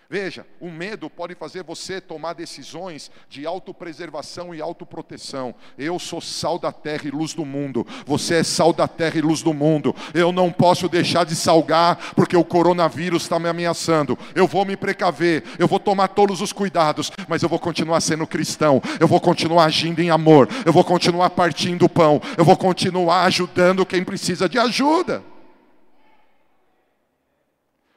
Veja, 0.09 0.45
o 0.61 0.71
medo 0.71 1.09
pode 1.09 1.35
fazer 1.35 1.63
você 1.63 1.99
tomar 1.99 2.31
decisões 2.31 3.11
de 3.27 3.45
autopreservação 3.45 4.55
e 4.55 4.61
autoproteção. 4.61 5.53
Eu 5.77 5.99
sou 5.99 6.21
sal 6.21 6.57
da 6.57 6.71
terra 6.71 7.01
e 7.05 7.11
luz 7.11 7.33
do 7.33 7.43
mundo. 7.43 7.85
Você 8.05 8.35
é 8.35 8.43
sal 8.43 8.71
da 8.71 8.87
terra 8.87 9.17
e 9.17 9.21
luz 9.21 9.41
do 9.41 9.53
mundo. 9.53 9.93
Eu 10.13 10.31
não 10.31 10.49
posso 10.49 10.87
deixar 10.87 11.25
de 11.25 11.35
salgar 11.35 12.13
porque 12.13 12.37
o 12.37 12.45
coronavírus 12.45 13.23
está 13.23 13.37
me 13.37 13.49
ameaçando. 13.49 14.17
Eu 14.33 14.47
vou 14.47 14.63
me 14.63 14.77
precaver, 14.77 15.43
eu 15.59 15.67
vou 15.67 15.79
tomar 15.79 16.07
todos 16.07 16.39
os 16.39 16.53
cuidados, 16.53 17.11
mas 17.27 17.43
eu 17.43 17.49
vou 17.49 17.59
continuar 17.59 17.99
sendo 17.99 18.25
cristão. 18.25 18.81
Eu 19.01 19.09
vou 19.09 19.19
continuar 19.19 19.65
agindo 19.65 19.99
em 19.99 20.09
amor. 20.09 20.47
Eu 20.65 20.71
vou 20.71 20.85
continuar 20.85 21.31
partindo 21.31 21.83
o 21.83 21.89
pão. 21.89 22.21
Eu 22.37 22.45
vou 22.45 22.55
continuar 22.55 23.25
ajudando 23.25 23.85
quem 23.85 24.05
precisa 24.05 24.47
de 24.47 24.57
ajuda. 24.57 25.21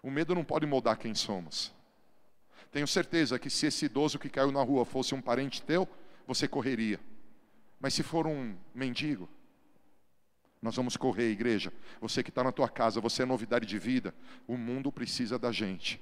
O 0.03 0.11
medo 0.11 0.35
não 0.35 0.43
pode 0.43 0.67
moldar 0.67 0.97
quem 0.97 1.15
somos. 1.15 1.79
Tenho 2.71 2.87
certeza 2.87 3.39
que 3.39 3.51
se 3.51 3.67
esse 3.67 3.87
idoso 3.87 4.19
que 4.19 4.29
caiu 4.29 4.53
na 4.53 4.63
rua 4.63 4.85
fosse 4.85 5.15
um 5.15 5.21
parente 5.21 5.63
teu, 5.63 5.89
você 6.27 6.47
correria. 6.47 7.01
Mas 7.81 7.95
se 7.95 8.03
for 8.03 8.27
um 8.27 8.55
mendigo, 8.75 9.29
nós 10.63 10.77
vamos 10.77 10.97
correr, 10.97 11.31
igreja. 11.31 11.73
Você 12.01 12.23
que 12.23 12.29
está 12.29 12.45
na 12.45 12.53
tua 12.53 12.69
casa, 12.69 13.01
você 13.01 13.23
é 13.23 13.27
novidade 13.27 13.67
de 13.67 13.79
vida. 13.79 14.15
O 14.47 14.57
mundo 14.57 14.93
precisa 14.93 15.39
da 15.39 15.51
gente. 15.51 16.01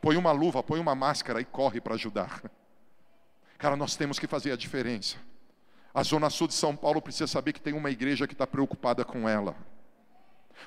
Põe 0.00 0.16
uma 0.16 0.32
luva, 0.32 0.62
põe 0.62 0.78
uma 0.78 0.94
máscara 0.94 1.40
e 1.40 1.44
corre 1.44 1.80
para 1.80 1.94
ajudar. 1.94 2.42
Cara, 3.58 3.76
nós 3.76 3.96
temos 3.96 4.18
que 4.18 4.26
fazer 4.26 4.52
a 4.52 4.56
diferença. 4.56 5.16
A 5.92 6.02
Zona 6.02 6.30
Sul 6.30 6.48
de 6.48 6.54
São 6.54 6.76
Paulo 6.76 7.00
precisa 7.02 7.26
saber 7.26 7.52
que 7.52 7.60
tem 7.60 7.72
uma 7.72 7.90
igreja 7.90 8.26
que 8.26 8.34
está 8.34 8.46
preocupada 8.46 9.04
com 9.04 9.28
ela. 9.28 9.56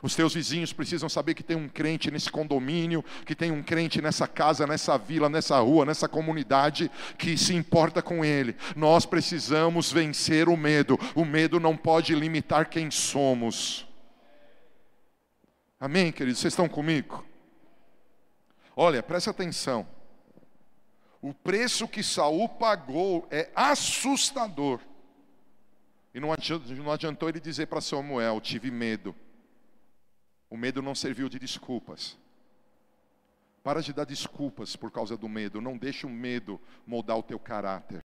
Os 0.01 0.15
teus 0.15 0.33
vizinhos 0.33 0.71
precisam 0.73 1.09
saber 1.09 1.33
que 1.33 1.43
tem 1.43 1.57
um 1.57 1.67
crente 1.67 2.11
nesse 2.11 2.29
condomínio, 2.29 3.03
que 3.25 3.35
tem 3.35 3.51
um 3.51 3.63
crente 3.63 4.01
nessa 4.01 4.27
casa, 4.27 4.67
nessa 4.67 4.97
vila, 4.97 5.29
nessa 5.29 5.59
rua, 5.59 5.85
nessa 5.85 6.07
comunidade, 6.07 6.91
que 7.17 7.37
se 7.37 7.55
importa 7.55 8.01
com 8.01 8.23
ele. 8.23 8.55
Nós 8.75 9.05
precisamos 9.05 9.91
vencer 9.91 10.49
o 10.49 10.57
medo. 10.57 10.99
O 11.15 11.25
medo 11.25 11.59
não 11.59 11.75
pode 11.75 12.13
limitar 12.13 12.69
quem 12.69 12.91
somos. 12.91 13.87
Amém, 15.79 16.11
queridos? 16.11 16.39
Vocês 16.39 16.53
estão 16.53 16.67
comigo? 16.67 17.25
Olha, 18.75 19.01
presta 19.01 19.31
atenção. 19.31 19.87
O 21.21 21.33
preço 21.33 21.87
que 21.87 22.03
Saul 22.03 22.47
pagou 22.47 23.27
é 23.31 23.49
assustador. 23.55 24.79
E 26.13 26.19
não 26.19 26.31
adiantou, 26.31 26.75
não 26.75 26.91
adiantou 26.91 27.29
ele 27.29 27.39
dizer 27.39 27.67
para 27.67 27.81
Samuel: 27.81 28.39
tive 28.39 28.71
medo. 28.71 29.15
O 30.49 30.55
medo 30.55 30.81
não 30.81 30.95
serviu 30.95 31.27
de 31.27 31.39
desculpas. 31.39 32.17
Para 33.63 33.81
de 33.81 33.91
dar 33.91 34.05
desculpas 34.05 34.75
por 34.75 34.91
causa 34.91 35.17
do 35.17 35.27
medo. 35.27 35.59
Não 35.59 35.77
deixe 35.77 36.05
o 36.05 36.09
medo 36.09 36.59
moldar 36.85 37.17
o 37.17 37.23
teu 37.23 37.37
caráter. 37.37 38.03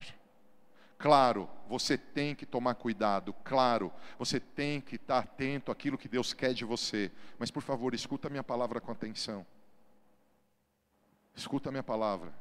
Claro, 0.98 1.48
você 1.68 1.96
tem 1.96 2.34
que 2.34 2.44
tomar 2.44 2.74
cuidado. 2.74 3.32
Claro, 3.44 3.92
você 4.18 4.40
tem 4.40 4.80
que 4.80 4.96
estar 4.96 5.18
atento 5.18 5.70
àquilo 5.70 5.98
que 5.98 6.08
Deus 6.08 6.32
quer 6.32 6.52
de 6.52 6.64
você. 6.64 7.12
Mas, 7.38 7.50
por 7.50 7.62
favor, 7.62 7.94
escuta 7.94 8.26
a 8.26 8.30
minha 8.30 8.42
palavra 8.42 8.80
com 8.80 8.90
atenção. 8.90 9.46
Escuta 11.34 11.68
a 11.68 11.72
minha 11.72 11.82
palavra. 11.82 12.32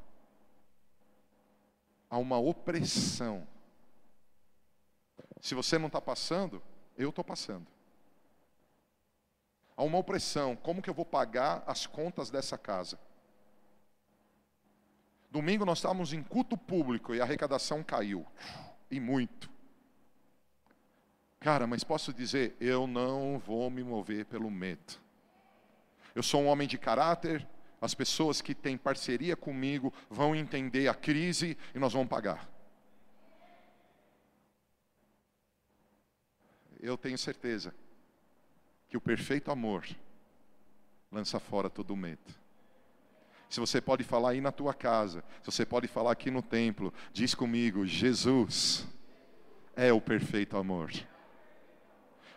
Há 2.10 2.18
uma 2.18 2.38
opressão. 2.38 3.46
Se 5.40 5.54
você 5.54 5.78
não 5.78 5.86
está 5.86 6.00
passando, 6.00 6.62
eu 6.96 7.10
estou 7.10 7.24
passando 7.24 7.71
a 9.76 9.82
uma 9.82 9.98
opressão. 9.98 10.56
Como 10.56 10.82
que 10.82 10.90
eu 10.90 10.94
vou 10.94 11.04
pagar 11.04 11.62
as 11.66 11.86
contas 11.86 12.30
dessa 12.30 12.58
casa? 12.58 12.98
Domingo 15.30 15.64
nós 15.64 15.78
estávamos 15.78 16.12
em 16.12 16.22
culto 16.22 16.56
público 16.56 17.14
e 17.14 17.20
a 17.20 17.24
arrecadação 17.24 17.82
caiu. 17.82 18.26
E 18.90 19.00
muito. 19.00 19.50
Cara, 21.40 21.66
mas 21.66 21.82
posso 21.82 22.12
dizer, 22.12 22.54
eu 22.60 22.86
não 22.86 23.38
vou 23.38 23.70
me 23.70 23.82
mover 23.82 24.26
pelo 24.26 24.50
medo. 24.50 25.00
Eu 26.14 26.22
sou 26.22 26.42
um 26.42 26.46
homem 26.46 26.68
de 26.68 26.76
caráter, 26.76 27.46
as 27.80 27.94
pessoas 27.94 28.40
que 28.40 28.54
têm 28.54 28.76
parceria 28.76 29.34
comigo 29.34 29.92
vão 30.08 30.36
entender 30.36 30.86
a 30.86 30.94
crise 30.94 31.56
e 31.74 31.78
nós 31.78 31.94
vamos 31.94 32.08
pagar. 32.08 32.48
Eu 36.78 36.98
tenho 36.98 37.16
certeza 37.16 37.74
que 38.92 38.96
o 38.98 39.00
perfeito 39.00 39.50
amor 39.50 39.88
lança 41.10 41.40
fora 41.40 41.70
todo 41.70 41.96
medo. 41.96 42.30
Se 43.48 43.58
você 43.58 43.80
pode 43.80 44.04
falar 44.04 44.32
aí 44.32 44.40
na 44.42 44.52
tua 44.52 44.74
casa, 44.74 45.24
se 45.40 45.50
você 45.50 45.64
pode 45.64 45.88
falar 45.88 46.12
aqui 46.12 46.30
no 46.30 46.42
templo, 46.42 46.92
diz 47.10 47.34
comigo: 47.34 47.86
Jesus 47.86 48.86
é 49.74 49.90
o 49.94 49.98
perfeito 49.98 50.58
amor. 50.58 50.92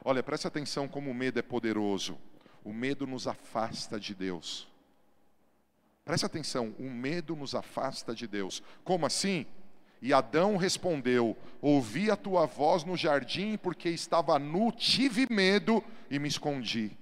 Olha, 0.02 0.24
preste 0.24 0.48
atenção 0.48 0.88
como 0.88 1.12
o 1.12 1.14
medo 1.14 1.38
é 1.38 1.42
poderoso. 1.42 2.18
O 2.64 2.72
medo 2.72 3.06
nos 3.06 3.28
afasta 3.28 4.00
de 4.00 4.16
Deus. 4.16 4.66
Preste 6.06 6.26
atenção, 6.26 6.74
o 6.80 6.90
medo 6.90 7.36
nos 7.36 7.54
afasta 7.54 8.16
de 8.16 8.28
Deus. 8.28 8.64
Como 8.82 9.06
assim? 9.06 9.46
E 10.02 10.14
Adão 10.14 10.58
respondeu: 10.58 11.36
Ouvi 11.62 12.12
a 12.12 12.16
tua 12.16 12.46
voz 12.46 12.84
no 12.84 12.96
jardim, 12.96 13.58
porque 13.58 13.90
estava 13.90 14.38
nu, 14.38 14.72
tive 14.72 15.28
medo 15.30 15.84
e 16.10 16.20
me 16.20 16.28
escondi. 16.28 16.98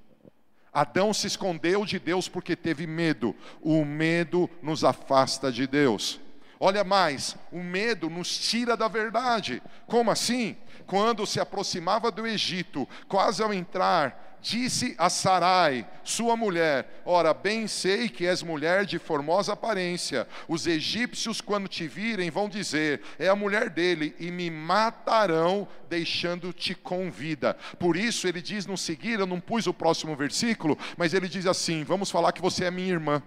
Adão 0.74 1.14
se 1.14 1.28
escondeu 1.28 1.86
de 1.86 2.00
Deus 2.00 2.28
porque 2.28 2.56
teve 2.56 2.88
medo. 2.88 3.36
O 3.62 3.86
medo 3.86 4.50
nos 4.62 4.84
afasta 4.84 5.52
de 5.52 5.68
Deus. 5.68 6.20
Olha 6.60 6.84
mais, 6.84 7.36
o 7.52 7.60
medo 7.60 8.10
nos 8.10 8.38
tira 8.38 8.76
da 8.76 8.88
verdade. 8.88 9.62
Como 9.86 10.10
assim? 10.10 10.56
Quando 10.88 11.28
se 11.28 11.40
aproximava 11.40 12.10
do 12.10 12.26
Egito, 12.26 12.88
quase 13.08 13.44
ao 13.44 13.54
entrar 13.54 14.33
Disse 14.44 14.94
a 14.98 15.10
Sarai, 15.10 15.88
sua 16.04 16.36
mulher: 16.36 17.02
Ora, 17.06 17.34
bem 17.34 17.66
sei 17.66 18.10
que 18.10 18.28
és 18.28 18.44
mulher 18.44 18.86
de 18.86 19.00
formosa 19.00 19.54
aparência. 19.54 20.28
Os 20.50 20.68
egípcios, 20.68 21.40
quando 21.40 21.70
te 21.70 21.88
virem, 21.88 22.30
vão 22.30 22.50
dizer: 22.50 23.02
É 23.18 23.30
a 23.30 23.38
mulher 23.38 23.70
dele, 23.70 24.14
e 24.20 24.30
me 24.30 24.52
matarão, 24.52 25.66
deixando-te 25.88 26.76
com 26.76 27.10
vida. 27.10 27.56
Por 27.80 27.96
isso, 27.96 28.28
ele 28.28 28.42
diz 28.42 28.66
no 28.66 28.78
seguir, 28.78 29.18
eu 29.18 29.26
não 29.26 29.40
pus 29.40 29.66
o 29.66 29.74
próximo 29.74 30.14
versículo, 30.14 30.78
mas 30.98 31.14
ele 31.14 31.30
diz 31.30 31.46
assim: 31.46 31.86
Vamos 31.86 32.12
falar 32.12 32.34
que 32.34 32.42
você 32.42 32.66
é 32.66 32.72
minha 32.72 32.92
irmã. 32.92 33.24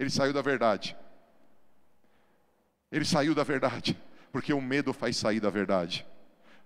Ele 0.00 0.10
saiu 0.10 0.32
da 0.32 0.42
verdade. 0.42 0.96
Ele 2.90 3.04
saiu 3.04 3.36
da 3.36 3.44
verdade, 3.44 3.96
porque 4.32 4.52
o 4.52 4.60
medo 4.60 4.92
faz 4.92 5.16
sair 5.16 5.38
da 5.38 5.48
verdade. 5.48 6.04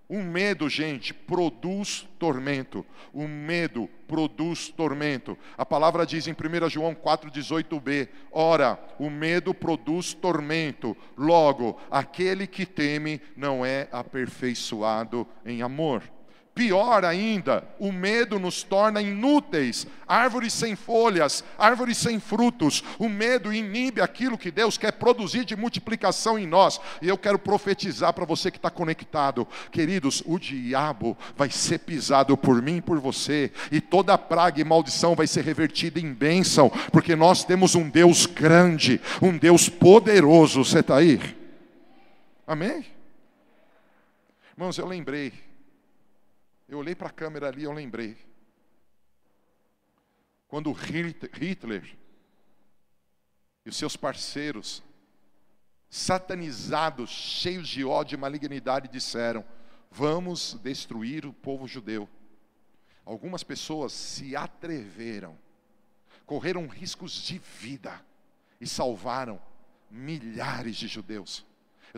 O 0.09 0.23
medo, 0.23 0.71
gente, 0.71 1.13
produz 1.13 2.09
tormento. 2.19 2.85
O 3.13 3.29
medo 3.29 3.91
produz 4.07 4.69
tormento. 4.71 5.37
A 5.57 5.67
palavra 5.67 6.07
diz 6.07 6.27
em 6.27 6.33
1 6.33 6.71
João 6.71 6.95
4,18b: 6.95 8.09
Ora, 8.33 8.81
o 8.99 9.11
medo 9.11 9.53
produz 9.53 10.15
tormento. 10.15 10.97
Logo, 11.15 11.79
aquele 11.91 12.47
que 12.47 12.65
teme 12.65 13.21
não 13.37 13.67
é 13.67 13.87
aperfeiçoado 13.93 15.27
em 15.45 15.61
amor. 15.61 16.03
Pior 16.59 17.05
ainda, 17.05 17.63
o 17.79 17.93
medo 17.93 18.37
nos 18.37 18.65
torna 18.65 19.01
inúteis, 19.01 19.87
árvores 20.09 20.53
sem 20.53 20.75
folhas, 20.75 21.45
árvores 21.57 21.97
sem 21.97 22.19
frutos. 22.19 22.83
O 22.99 23.09
medo 23.09 23.53
inibe 23.55 24.01
aquilo 24.01 24.37
que 24.37 24.51
Deus 24.51 24.77
quer 24.77 24.91
produzir 24.95 25.45
de 25.45 25.55
multiplicação 25.55 26.37
em 26.37 26.49
nós. 26.49 26.81
E 27.01 27.07
eu 27.07 27.17
quero 27.17 27.39
profetizar 27.39 28.13
para 28.13 28.25
você 28.25 28.51
que 28.51 28.59
está 28.59 28.71
conectado, 28.71 29.47
queridos: 29.71 30.21
o 30.27 30.37
diabo 30.37 31.17
vai 31.37 31.49
ser 31.49 31.79
pisado 31.79 32.37
por 32.37 32.61
mim 32.61 32.79
e 32.79 32.83
por 32.83 32.99
você, 32.99 33.53
e 33.71 33.81
toda 33.81 34.19
praga 34.19 34.61
e 34.61 34.65
maldição 34.65 35.15
vai 35.15 35.29
ser 35.29 35.45
revertida 35.45 36.01
em 36.01 36.13
bênção, 36.13 36.73
porque 36.91 37.15
nós 37.15 37.45
temos 37.45 37.77
um 37.77 37.89
Deus 37.89 38.27
grande, 38.27 39.01
um 39.23 39.39
Deus 39.39 39.69
poderoso. 39.69 40.65
Você 40.65 40.81
está 40.81 40.97
aí? 40.97 41.21
Amém? 42.45 42.85
Irmãos, 44.57 44.77
eu 44.77 44.89
lembrei 44.89 45.47
eu 46.69 46.79
olhei 46.79 46.95
para 46.95 47.09
a 47.09 47.13
câmera 47.13 47.49
ali 47.49 47.63
e 47.63 47.65
eu 47.65 47.73
lembrei. 47.73 48.17
Quando 50.47 50.71
Hitler 50.73 51.97
e 53.65 53.69
os 53.69 53.77
seus 53.77 53.97
parceiros, 53.97 54.83
satanizados, 55.89 57.11
cheios 57.11 57.69
de 57.69 57.85
ódio 57.85 58.17
e 58.17 58.21
malignidade, 58.21 58.89
disseram: 58.89 59.45
Vamos 59.91 60.55
destruir 60.63 61.25
o 61.25 61.33
povo 61.33 61.67
judeu. 61.67 62.09
Algumas 63.05 63.43
pessoas 63.43 63.93
se 63.93 64.37
atreveram, 64.37 65.39
correram 66.27 66.67
riscos 66.67 67.13
de 67.13 67.39
vida 67.39 68.05
e 68.61 68.67
salvaram 68.67 69.41
milhares 69.91 70.77
de 70.77 70.87
judeus. 70.87 71.48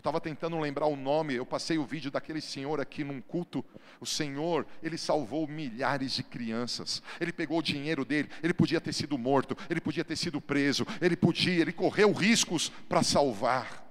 Estava 0.01 0.19
tentando 0.19 0.57
lembrar 0.59 0.87
o 0.87 0.95
nome, 0.95 1.35
eu 1.35 1.45
passei 1.45 1.77
o 1.77 1.85
vídeo 1.85 2.09
daquele 2.09 2.41
senhor 2.41 2.81
aqui 2.81 3.03
num 3.03 3.21
culto. 3.21 3.63
O 3.99 4.05
Senhor, 4.05 4.65
ele 4.81 4.97
salvou 4.97 5.47
milhares 5.47 6.13
de 6.13 6.23
crianças. 6.23 7.03
Ele 7.19 7.31
pegou 7.31 7.59
o 7.59 7.61
dinheiro 7.61 8.03
dele, 8.03 8.27
ele 8.41 8.51
podia 8.51 8.81
ter 8.81 8.93
sido 8.93 9.15
morto, 9.15 9.55
ele 9.69 9.79
podia 9.79 10.03
ter 10.03 10.15
sido 10.15 10.41
preso, 10.41 10.87
ele 10.99 11.15
podia, 11.15 11.61
ele 11.61 11.71
correu 11.71 12.11
riscos 12.13 12.69
para 12.89 13.03
salvar. 13.03 13.85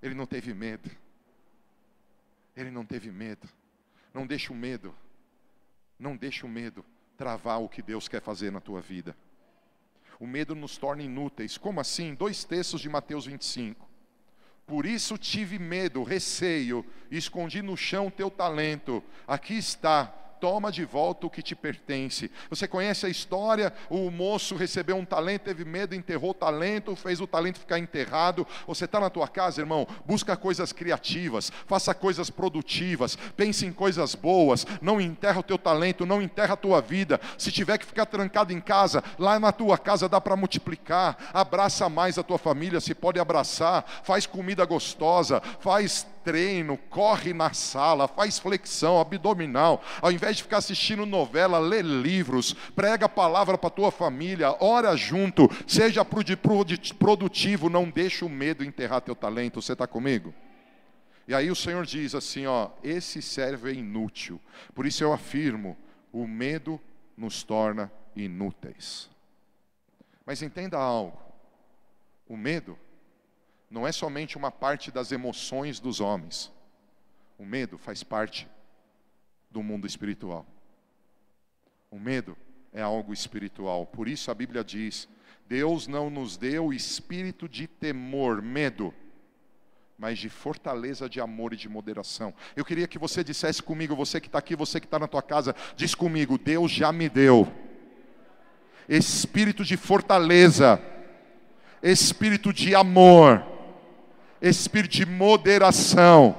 Ele 0.00 0.14
não 0.14 0.24
teve 0.24 0.54
medo. 0.54 0.88
Ele 2.56 2.70
não 2.70 2.86
teve 2.86 3.10
medo. 3.10 3.48
Não 4.14 4.28
deixe 4.28 4.52
o 4.52 4.54
medo, 4.54 4.94
não 5.98 6.16
deixe 6.16 6.46
o 6.46 6.48
medo 6.48 6.84
travar 7.16 7.60
o 7.60 7.68
que 7.68 7.82
Deus 7.82 8.06
quer 8.06 8.22
fazer 8.22 8.52
na 8.52 8.60
tua 8.60 8.80
vida. 8.80 9.16
O 10.20 10.28
medo 10.28 10.54
nos 10.54 10.78
torna 10.78 11.02
inúteis. 11.02 11.58
Como 11.58 11.80
assim? 11.80 12.14
Dois 12.14 12.44
textos 12.44 12.80
de 12.80 12.88
Mateus 12.88 13.26
25. 13.26 13.89
Por 14.70 14.86
isso 14.86 15.18
tive 15.18 15.58
medo, 15.58 16.04
receio, 16.04 16.86
escondi 17.10 17.60
no 17.60 17.76
chão 17.76 18.08
teu 18.08 18.30
talento. 18.30 19.02
Aqui 19.26 19.54
está, 19.54 20.14
toma 20.40 20.72
de 20.72 20.84
volta 20.84 21.26
o 21.26 21.30
que 21.30 21.42
te 21.42 21.54
pertence. 21.54 22.30
Você 22.48 22.66
conhece 22.66 23.04
a 23.04 23.08
história? 23.08 23.72
O 23.88 24.10
moço 24.10 24.56
recebeu 24.56 24.96
um 24.96 25.04
talento, 25.04 25.42
teve 25.42 25.64
medo, 25.64 25.94
enterrou 25.94 26.30
o 26.30 26.34
talento, 26.34 26.96
fez 26.96 27.20
o 27.20 27.26
talento 27.26 27.58
ficar 27.58 27.78
enterrado. 27.78 28.46
Você 28.66 28.86
está 28.86 28.98
na 28.98 29.10
tua 29.10 29.28
casa, 29.28 29.60
irmão? 29.60 29.86
Busca 30.06 30.36
coisas 30.36 30.72
criativas, 30.72 31.52
faça 31.66 31.94
coisas 31.94 32.30
produtivas, 32.30 33.16
pense 33.36 33.66
em 33.66 33.72
coisas 33.72 34.14
boas. 34.14 34.66
Não 34.80 35.00
enterra 35.00 35.40
o 35.40 35.44
teu 35.44 35.58
talento, 35.58 36.06
não 36.06 36.22
enterra 36.22 36.54
a 36.54 36.56
tua 36.56 36.80
vida. 36.80 37.20
Se 37.36 37.52
tiver 37.52 37.76
que 37.76 37.86
ficar 37.86 38.06
trancado 38.06 38.52
em 38.52 38.60
casa, 38.60 39.04
lá 39.18 39.38
na 39.38 39.52
tua 39.52 39.76
casa 39.76 40.08
dá 40.08 40.20
para 40.20 40.36
multiplicar. 40.36 41.16
Abraça 41.34 41.88
mais 41.88 42.18
a 42.18 42.22
tua 42.22 42.38
família, 42.38 42.80
se 42.80 42.94
pode 42.94 43.20
abraçar. 43.20 43.84
Faz 44.02 44.26
comida 44.26 44.64
gostosa, 44.64 45.42
faz 45.60 46.06
treino, 46.24 46.76
corre 46.76 47.32
na 47.32 47.52
sala, 47.52 48.08
faz 48.08 48.38
flexão 48.38 49.00
abdominal, 49.00 49.82
ao 50.00 50.12
invés 50.12 50.36
de 50.36 50.42
ficar 50.42 50.58
assistindo 50.58 51.06
novela, 51.06 51.58
lê 51.58 51.82
livros, 51.82 52.54
prega 52.74 53.06
a 53.06 53.08
palavra 53.08 53.56
para 53.56 53.68
a 53.68 53.72
tua 53.72 53.90
família, 53.90 54.56
ora 54.60 54.96
junto, 54.96 55.48
seja 55.66 56.04
produtivo, 56.04 57.70
não 57.70 57.88
deixe 57.88 58.24
o 58.24 58.28
medo 58.28 58.64
enterrar 58.64 59.00
teu 59.00 59.14
talento. 59.14 59.60
Você 59.60 59.72
está 59.72 59.86
comigo? 59.86 60.34
E 61.26 61.34
aí 61.34 61.50
o 61.50 61.56
Senhor 61.56 61.86
diz 61.86 62.14
assim: 62.14 62.46
ó, 62.46 62.70
esse 62.82 63.22
servo 63.22 63.68
é 63.68 63.72
inútil. 63.72 64.40
Por 64.74 64.84
isso 64.84 65.04
eu 65.04 65.12
afirmo: 65.12 65.76
o 66.12 66.26
medo 66.26 66.80
nos 67.16 67.42
torna 67.42 67.92
inúteis. 68.16 69.08
Mas 70.26 70.42
entenda 70.42 70.76
algo: 70.76 71.16
o 72.28 72.36
medo 72.36 72.76
não 73.70 73.86
é 73.86 73.92
somente 73.92 74.36
uma 74.36 74.50
parte 74.50 74.90
das 74.90 75.12
emoções 75.12 75.78
dos 75.78 76.00
homens. 76.00 76.50
O 77.38 77.46
medo 77.46 77.78
faz 77.78 78.02
parte 78.02 78.48
do 79.48 79.62
mundo 79.62 79.86
espiritual. 79.86 80.44
O 81.88 81.98
medo 81.98 82.36
é 82.72 82.82
algo 82.82 83.12
espiritual. 83.12 83.86
Por 83.86 84.08
isso 84.08 84.30
a 84.30 84.34
Bíblia 84.34 84.64
diz: 84.64 85.08
Deus 85.46 85.86
não 85.86 86.10
nos 86.10 86.36
deu 86.36 86.72
espírito 86.72 87.48
de 87.48 87.68
temor, 87.68 88.42
medo, 88.42 88.92
mas 89.96 90.18
de 90.18 90.28
fortaleza 90.28 91.08
de 91.08 91.20
amor 91.20 91.52
e 91.52 91.56
de 91.56 91.68
moderação. 91.68 92.34
Eu 92.56 92.64
queria 92.64 92.88
que 92.88 92.98
você 92.98 93.22
dissesse 93.22 93.62
comigo, 93.62 93.94
você 93.94 94.20
que 94.20 94.26
está 94.26 94.38
aqui, 94.40 94.56
você 94.56 94.80
que 94.80 94.86
está 94.86 94.98
na 94.98 95.06
tua 95.06 95.22
casa, 95.22 95.54
diz 95.76 95.94
comigo: 95.94 96.36
Deus 96.36 96.72
já 96.72 96.92
me 96.92 97.08
deu 97.08 97.50
espírito 98.88 99.64
de 99.64 99.76
fortaleza, 99.76 100.82
espírito 101.80 102.52
de 102.52 102.74
amor 102.74 103.49
espírito 104.40 104.92
de 104.92 105.06
moderação. 105.06 106.36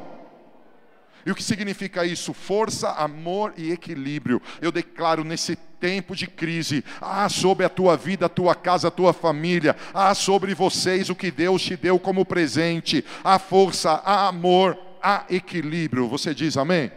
E 1.25 1.31
o 1.31 1.35
que 1.35 1.43
significa 1.43 2.05
isso? 2.05 2.33
Força, 2.33 2.91
amor 2.93 3.53
e 3.55 3.71
equilíbrio. 3.71 4.41
Eu 4.59 4.71
declaro 4.71 5.23
nesse 5.23 5.55
tempo 5.55 6.15
de 6.15 6.27
crise, 6.27 6.83
ah, 6.99 7.29
sobre 7.29 7.65
a 7.65 7.69
tua 7.69 7.95
vida, 7.95 8.25
a 8.25 8.29
tua 8.29 8.55
casa, 8.55 8.87
a 8.87 8.91
tua 8.91 9.13
família, 9.13 9.75
ah, 9.93 10.13
sobre 10.15 10.53
vocês 10.53 11.09
o 11.09 11.15
que 11.15 11.31
Deus 11.31 11.61
te 11.61 11.75
deu 11.75 11.99
como 11.99 12.25
presente, 12.25 13.05
a 13.23 13.37
força, 13.37 13.91
a 13.91 14.27
amor, 14.27 14.77
a 15.01 15.25
equilíbrio. 15.29 16.07
Você 16.07 16.33
diz 16.33 16.57
amém? 16.57 16.91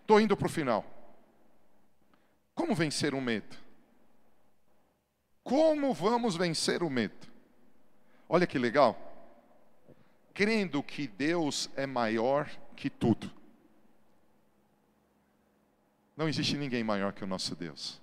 Estou 0.00 0.20
indo 0.20 0.36
para 0.36 0.46
o 0.46 0.50
final. 0.50 0.84
Como 2.54 2.74
vencer 2.74 3.14
o 3.14 3.20
medo? 3.20 3.56
Como 5.44 5.94
vamos 5.94 6.36
vencer 6.36 6.82
o 6.82 6.90
medo? 6.90 7.14
Olha 8.28 8.46
que 8.46 8.58
legal 8.58 9.05
crendo 10.36 10.82
que 10.82 11.06
Deus 11.06 11.70
é 11.76 11.86
maior 11.86 12.46
que 12.76 12.90
tudo. 12.90 13.32
Não 16.14 16.28
existe 16.28 16.58
ninguém 16.58 16.84
maior 16.84 17.14
que 17.14 17.24
o 17.24 17.26
nosso 17.26 17.56
Deus. 17.56 17.98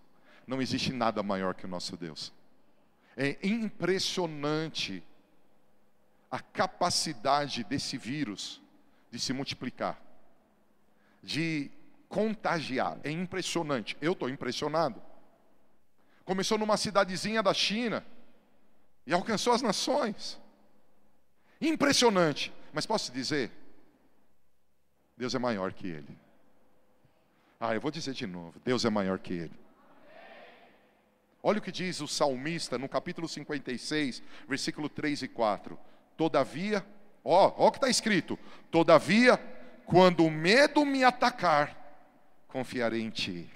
Não 0.48 0.60
existe 0.60 0.92
nada 0.92 1.22
maior 1.22 1.54
que 1.54 1.66
o 1.66 1.68
nosso 1.68 1.96
Deus. 1.96 2.34
É 3.16 3.38
impressionante 3.44 5.04
a 6.32 6.40
capacidade 6.40 7.64
desse 7.64 8.00
vírus 8.00 8.60
de 9.12 9.20
se 9.20 9.32
multiplicar, 9.32 10.02
de 11.22 11.70
contagiar. 12.10 12.98
É 13.04 13.12
impressionante. 13.12 13.96
Eu 14.02 14.14
estou 14.14 14.28
impressionado. 14.28 15.00
Começou 16.26 16.58
numa 16.58 16.78
cidadezinha 16.78 17.44
da 17.44 17.54
China 17.54 18.04
e 19.06 19.14
alcançou 19.14 19.54
as 19.54 19.62
nações. 19.62 20.42
Impressionante. 21.64 22.52
Mas 22.74 22.86
posso 22.86 23.12
dizer? 23.12 23.50
Deus 25.16 25.34
é 25.34 25.40
maior 25.40 25.72
que 25.72 25.88
ele. 25.88 26.18
Ah, 27.60 27.74
eu 27.74 27.80
vou 27.80 27.90
dizer 27.90 28.14
de 28.14 28.28
novo: 28.28 28.60
Deus 28.66 28.84
é 28.84 28.90
maior 28.90 29.18
que 29.18 29.34
ele. 29.34 29.64
Olha 31.42 31.60
o 31.60 31.62
que 31.62 31.72
diz 31.72 32.02
o 32.02 32.08
salmista 32.08 32.78
no 32.78 32.90
capítulo 32.90 33.28
56, 33.28 34.22
versículo 34.48 34.90
3 34.90 35.24
e 35.24 35.28
4. 35.30 35.80
Todavia, 36.18 36.86
ó, 37.24 37.54
ó 37.58 37.68
o 37.68 37.72
que 37.72 37.78
está 37.78 37.90
escrito: 37.90 38.38
Todavia, 38.70 39.38
quando 39.86 40.26
o 40.26 40.32
medo 40.32 40.86
me 40.86 41.04
atacar, 41.04 41.78
confiarei 42.50 43.02
em 43.02 43.10
ti. 43.10 43.50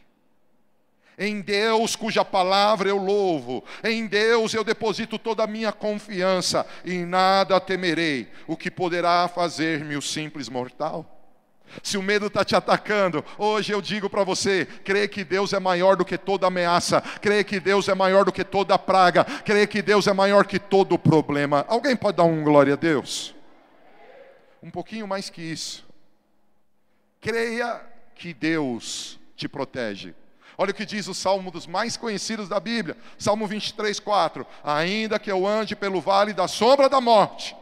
Em 1.18 1.42
Deus, 1.42 1.96
cuja 1.96 2.24
palavra 2.24 2.90
eu 2.90 2.98
louvo, 2.98 3.64
em 3.84 4.06
Deus 4.06 4.54
eu 4.54 4.64
deposito 4.64 5.18
toda 5.18 5.44
a 5.44 5.48
minha 5.48 5.72
confiança, 5.72 6.64
e 6.86 7.00
nada 7.00 7.60
temerei, 7.60 8.30
o 8.46 8.56
que 8.56 8.70
poderá 8.70 9.28
fazer-me 9.28 9.96
o 9.96 10.02
simples 10.02 10.48
mortal. 10.48 11.18
Se 11.82 11.98
o 11.98 12.04
medo 12.04 12.28
está 12.28 12.46
te 12.46 12.56
atacando, 12.56 13.26
hoje 13.38 13.74
eu 13.74 13.82
digo 13.82 14.10
para 14.10 14.24
você: 14.24 14.66
crê 14.84 15.08
que 15.08 15.24
Deus 15.24 15.54
é 15.54 15.60
maior 15.60 15.96
do 15.96 16.06
que 16.06 16.20
toda 16.20 16.48
ameaça, 16.48 17.02
crê 17.02 17.44
que 17.44 17.60
Deus 17.60 17.90
é 17.90 17.96
maior 17.96 18.24
do 18.24 18.32
que 18.32 18.44
toda 18.44 18.78
praga, 18.78 19.26
crê 19.26 19.66
que 19.66 19.82
Deus 19.82 20.06
é 20.06 20.14
maior 20.14 20.46
que 20.46 20.60
todo 20.60 21.00
problema. 21.00 21.66
Alguém 21.68 21.96
pode 21.96 22.18
dar 22.18 22.24
um 22.24 22.44
glória 22.44 22.74
a 22.74 22.78
Deus? 22.78 23.36
Um 24.62 24.70
pouquinho 24.70 25.08
mais 25.08 25.30
que 25.30 25.42
isso. 25.42 25.84
Creia 27.20 27.82
que 28.16 28.34
Deus 28.34 29.20
te 29.36 29.48
protege. 29.50 30.14
Olha 30.58 30.72
o 30.72 30.74
que 30.74 30.86
diz 30.86 31.08
o 31.08 31.14
salmo 31.14 31.52
dos 31.52 31.68
mais 31.68 31.96
conhecidos 31.96 32.50
da 32.50 32.60
Bíblia, 32.60 32.98
Salmo 33.18 33.46
23, 33.46 34.00
4: 34.00 34.46
Ainda 34.64 35.20
que 35.20 35.32
eu 35.32 35.46
ande 35.46 35.76
pelo 35.76 36.02
vale 36.02 36.34
da 36.34 36.48
sombra 36.48 36.90
da 36.90 37.00
morte, 37.00 37.56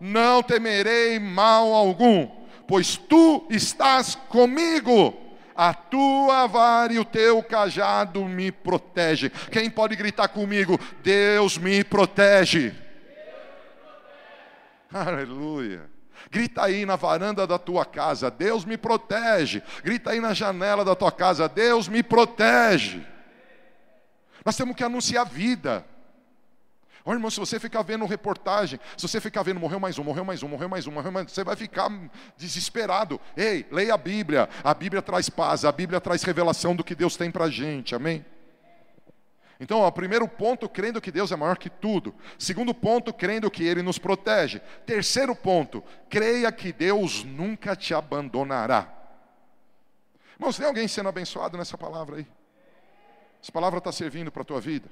não 0.00 0.42
temerei 0.42 1.18
mal 1.18 1.74
algum, 1.74 2.26
pois 2.66 2.96
tu 2.96 3.46
estás 3.50 4.14
comigo. 4.14 5.14
A 5.54 5.74
tua 5.74 6.46
vara 6.46 6.94
e 6.94 6.98
o 6.98 7.04
teu 7.04 7.42
cajado 7.42 8.24
me 8.24 8.50
protege. 8.50 9.28
Quem 9.50 9.68
pode 9.68 9.94
gritar 9.94 10.28
comigo? 10.28 10.80
Deus 11.02 11.58
me 11.58 11.84
protege. 11.84 12.70
Deus 12.70 12.72
me 12.72 12.80
protege. 12.80 12.90
Aleluia. 14.90 15.99
Grita 16.30 16.64
aí 16.64 16.84
na 16.84 16.96
varanda 16.96 17.46
da 17.46 17.58
tua 17.58 17.84
casa, 17.84 18.30
Deus 18.30 18.64
me 18.64 18.76
protege. 18.76 19.62
Grita 19.82 20.10
aí 20.10 20.20
na 20.20 20.34
janela 20.34 20.84
da 20.84 20.94
tua 20.94 21.12
casa, 21.12 21.48
Deus 21.48 21.88
me 21.88 22.02
protege. 22.02 23.06
Nós 24.44 24.56
temos 24.56 24.74
que 24.74 24.84
anunciar 24.84 25.24
vida. 25.26 25.84
Olha, 27.04 27.16
irmão, 27.16 27.30
se 27.30 27.40
você 27.40 27.58
ficar 27.58 27.82
vendo 27.82 28.04
reportagem, 28.04 28.78
se 28.96 29.08
você 29.08 29.20
ficar 29.20 29.42
vendo 29.42 29.58
morreu 29.58 29.80
mais 29.80 29.98
um, 29.98 30.04
morreu 30.04 30.24
mais 30.24 30.42
um, 30.42 30.48
morreu 30.48 30.68
mais 30.68 30.86
um, 30.86 30.92
morreu 30.92 31.10
mais 31.10 31.26
um, 31.26 31.28
você 31.28 31.42
vai 31.42 31.56
ficar 31.56 31.90
desesperado. 32.36 33.20
Ei, 33.36 33.66
leia 33.70 33.94
a 33.94 33.98
Bíblia. 33.98 34.48
A 34.62 34.74
Bíblia 34.74 35.00
traz 35.00 35.30
paz, 35.30 35.64
a 35.64 35.72
Bíblia 35.72 36.00
traz 36.00 36.22
revelação 36.22 36.76
do 36.76 36.84
que 36.84 36.94
Deus 36.94 37.16
tem 37.16 37.30
para 37.30 37.46
a 37.46 37.50
gente. 37.50 37.94
Amém? 37.94 38.24
Então, 39.60 39.80
ó, 39.80 39.90
primeiro 39.90 40.26
ponto, 40.26 40.66
crendo 40.66 41.02
que 41.02 41.12
Deus 41.12 41.30
é 41.30 41.36
maior 41.36 41.58
que 41.58 41.68
tudo. 41.68 42.14
Segundo 42.38 42.72
ponto, 42.74 43.12
crendo 43.12 43.50
que 43.50 43.62
Ele 43.62 43.82
nos 43.82 43.98
protege. 43.98 44.58
Terceiro 44.86 45.36
ponto, 45.36 45.84
creia 46.08 46.50
que 46.50 46.72
Deus 46.72 47.22
nunca 47.22 47.76
te 47.76 47.92
abandonará. 47.92 48.90
Irmãos, 50.36 50.56
tem 50.56 50.66
alguém 50.66 50.88
sendo 50.88 51.10
abençoado 51.10 51.58
nessa 51.58 51.76
palavra 51.76 52.16
aí? 52.16 52.26
Essa 53.42 53.52
palavra 53.52 53.76
está 53.76 53.92
servindo 53.92 54.32
para 54.32 54.40
a 54.40 54.46
tua 54.46 54.60
vida? 54.62 54.88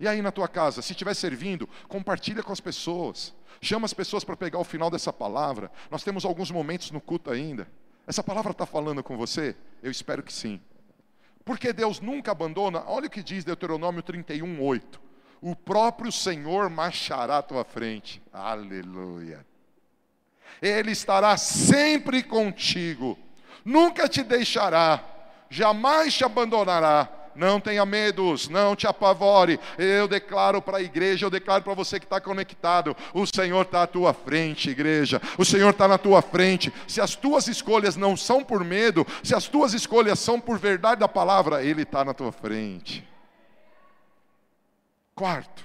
E 0.00 0.08
aí 0.08 0.22
na 0.22 0.32
tua 0.32 0.48
casa, 0.48 0.80
se 0.80 0.92
estiver 0.92 1.14
servindo, 1.14 1.68
compartilha 1.86 2.42
com 2.42 2.52
as 2.52 2.60
pessoas. 2.60 3.34
Chama 3.60 3.84
as 3.84 3.92
pessoas 3.92 4.24
para 4.24 4.36
pegar 4.36 4.58
o 4.58 4.64
final 4.64 4.90
dessa 4.90 5.12
palavra. 5.12 5.70
Nós 5.90 6.02
temos 6.02 6.24
alguns 6.24 6.50
momentos 6.50 6.90
no 6.90 7.00
culto 7.00 7.30
ainda. 7.30 7.68
Essa 8.06 8.22
palavra 8.22 8.52
está 8.52 8.64
falando 8.64 9.02
com 9.02 9.18
você? 9.18 9.54
Eu 9.82 9.90
espero 9.90 10.22
que 10.22 10.32
sim. 10.32 10.60
Porque 11.46 11.72
Deus 11.72 12.00
nunca 12.00 12.32
abandona. 12.32 12.82
Olha 12.88 13.06
o 13.06 13.10
que 13.10 13.22
diz 13.22 13.44
Deuteronômio 13.44 14.02
31, 14.02 14.60
8. 14.60 15.00
O 15.40 15.54
próprio 15.54 16.10
Senhor 16.10 16.68
marchará 16.68 17.38
à 17.38 17.42
tua 17.42 17.64
frente. 17.64 18.20
Aleluia. 18.32 19.46
Ele 20.60 20.90
estará 20.90 21.36
sempre 21.36 22.24
contigo. 22.24 23.16
Nunca 23.64 24.08
te 24.08 24.24
deixará. 24.24 25.00
Jamais 25.48 26.14
te 26.14 26.24
abandonará 26.24 27.15
não 27.36 27.60
tenha 27.60 27.84
medos, 27.86 28.48
não 28.48 28.74
te 28.74 28.86
apavore. 28.86 29.60
Eu 29.78 30.08
declaro 30.08 30.60
para 30.60 30.78
a 30.78 30.82
igreja, 30.82 31.26
eu 31.26 31.30
declaro 31.30 31.62
para 31.62 31.74
você 31.74 31.98
que 32.00 32.06
está 32.06 32.20
conectado: 32.20 32.96
o 33.14 33.26
Senhor 33.26 33.62
está 33.62 33.82
à 33.82 33.86
tua 33.86 34.12
frente, 34.12 34.70
igreja. 34.70 35.20
O 35.38 35.44
Senhor 35.44 35.70
está 35.70 35.86
na 35.86 35.98
tua 35.98 36.22
frente. 36.22 36.72
Se 36.88 37.00
as 37.00 37.14
tuas 37.14 37.46
escolhas 37.46 37.96
não 37.96 38.16
são 38.16 38.42
por 38.42 38.64
medo, 38.64 39.06
se 39.22 39.34
as 39.34 39.46
tuas 39.46 39.74
escolhas 39.74 40.18
são 40.18 40.40
por 40.40 40.58
verdade 40.58 41.00
da 41.00 41.08
palavra, 41.08 41.62
Ele 41.62 41.82
está 41.82 42.04
na 42.04 42.14
tua 42.14 42.32
frente. 42.32 43.06
Quarto, 45.14 45.64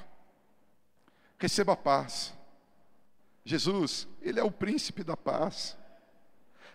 receba 1.37 1.73
a 1.73 1.77
paz. 1.77 2.33
Jesus, 3.43 4.07
Ele 4.21 4.39
é 4.39 4.43
o 4.43 4.51
príncipe 4.51 5.03
da 5.03 5.17
paz. 5.17 5.77